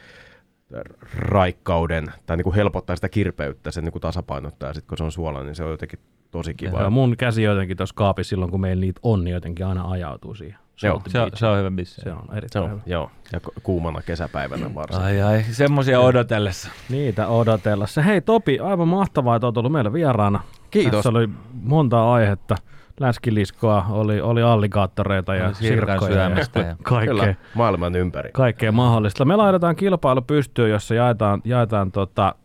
[1.18, 5.04] raikkauden, tai niin kuin helpottaa sitä kirpeyttä, sen niin kuin tasapainottaa, ja sitten kun se
[5.04, 6.00] on suolainen, niin se on jotenkin
[6.32, 6.82] tosi kiva.
[6.82, 10.36] Ja mun käsi jotenkin tuossa kaapissa silloin, kun meillä niitä on, niin jotenkin aina ajautuu
[10.36, 10.58] siihen.
[10.84, 12.02] Joo, Salty Se on, se on hyvä bissi.
[12.02, 12.82] se on se erittäin on, hyvä.
[12.86, 15.06] joo, ja ku- kuumana kesäpäivänä varsinkin.
[15.08, 16.70] Ai ai, semmosia odotellessa.
[16.90, 18.02] Niitä odotellessa.
[18.02, 20.40] Hei Topi, aivan mahtavaa, että olet ollut meillä vieraana.
[20.72, 20.92] Kiitos.
[20.92, 21.30] Tässä oli
[21.62, 22.56] monta aihetta.
[23.00, 28.30] Läskiliskoa, oli, oli alligaattoreita ja sirkkoja syömistä ja ja- kaikkea, Kyllä, maailman ympäri.
[28.34, 29.26] kaikkea mahdollista.
[29.26, 32.36] Me laitetaan kilpailu pystyyn, jossa jaetaan, jaetaan tota,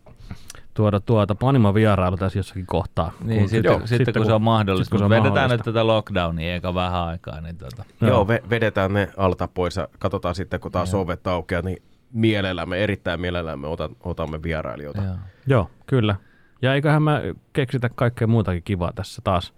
[0.75, 3.13] tuoda tuota Panima-vierailu tässä jossakin kohtaa.
[3.25, 4.91] Niin, Kun- sitten, joo, sitten, sitten kun, se on mahdollista.
[4.91, 5.57] kun se on vedetään mahdollista.
[5.71, 9.89] nyt tätä lockdownia eikä vähän aikaa, niin tota, Joo, ve- vedetään ne alta pois ja
[9.99, 11.83] katsotaan sitten, kun taas ovet aukeaa, niin
[12.13, 15.03] mielellämme, erittäin mielellämme otan, otamme vierailijoita.
[15.03, 15.15] joo.
[15.47, 16.17] Joo, kyllä.
[16.63, 17.21] Ja eiköhän mä
[17.53, 19.53] keksitä kaikkea muutakin kivaa tässä taas.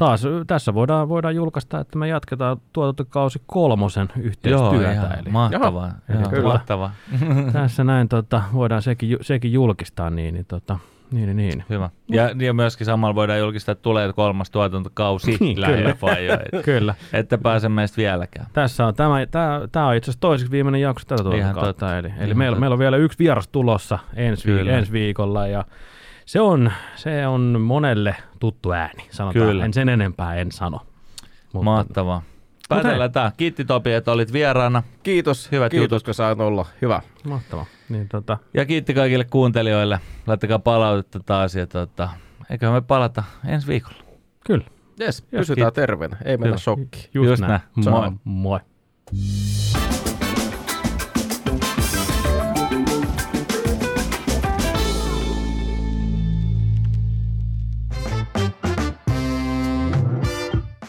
[0.00, 4.92] Taas tässä voidaan, voidaan julkaista, että me jatketaan tuotantokausi kolmosen Joo, yhteistyötä.
[4.92, 5.92] ihan eli mahtavaa.
[6.08, 6.20] Jaha.
[6.20, 6.48] Joo, Kyllä.
[6.48, 6.92] mahtavaa.
[7.52, 10.10] tässä näin tota, voidaan sekin, sekin julkistaa.
[10.10, 10.78] Niin, niin, tota,
[11.12, 11.64] niin, niin, niin.
[11.70, 11.90] Hyvä.
[12.08, 15.96] Ja, ja myöskin samalla voidaan julkistaa, että tulee kolmas tuotantokausi Niin, kyllä.
[16.64, 16.94] Kyllä.
[17.12, 18.46] Että pääse meistä vieläkään.
[18.52, 21.98] Tässä on tämä, tämä, tämä on itse asiassa toiseksi viimeinen jakso tätä tuotantokautta.
[21.98, 25.64] Eli, eli meillä, meillä on vielä yksi vieras tulossa ensi, ensi viikolla ja
[26.30, 29.46] se on, se on monelle tuttu ääni, sanotaan.
[29.46, 29.64] Kyllä.
[29.64, 30.80] En sen enempää en sano.
[31.52, 32.22] Mutta, Mahtavaa.
[32.68, 33.32] Päätellään tämä.
[33.36, 34.82] Kiitti Topi, että olit vieraana.
[35.02, 36.02] Kiitos, Hyvät kiitos jutut.
[36.04, 36.66] kun saan olla.
[36.82, 37.02] Hyvä.
[37.28, 37.66] mahtavaa.
[37.88, 40.00] Niin, tota, Ja kiitti kaikille kuuntelijoille.
[40.26, 41.54] Laittakaa palautetta taas.
[41.54, 42.08] Ja tota,
[42.50, 44.02] eiköhän me palata ensi viikolla.
[44.46, 44.64] kyllä.
[45.00, 47.04] Yes, Jos pysytään terveenä, ei mennä shokkiin.
[47.14, 47.60] Just, Just näin.
[47.76, 47.90] näin.
[47.90, 48.10] Moi.
[48.24, 48.60] Moi.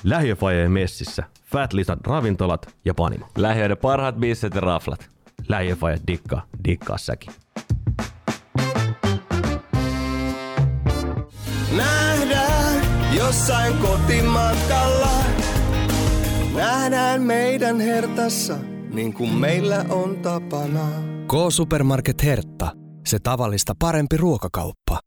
[0.04, 1.24] Lähiöfajeen messissä.
[1.46, 3.26] Fat Lisan ravintolat ja Panimo.
[3.38, 5.10] Lähiöiden parhaat bisset ja raflat.
[5.48, 7.34] Lähiöfaje dikkaa, dikkaa säkin.
[11.78, 12.82] Nähdään
[13.18, 15.12] jossain kotimatkalla.
[16.56, 18.58] Nähdään meidän hertassa,
[18.94, 20.88] niin kuin meillä on tapana.
[21.28, 22.72] K-Supermarket Hertta.
[23.08, 25.00] Se tavallista parempi ruokakauppa.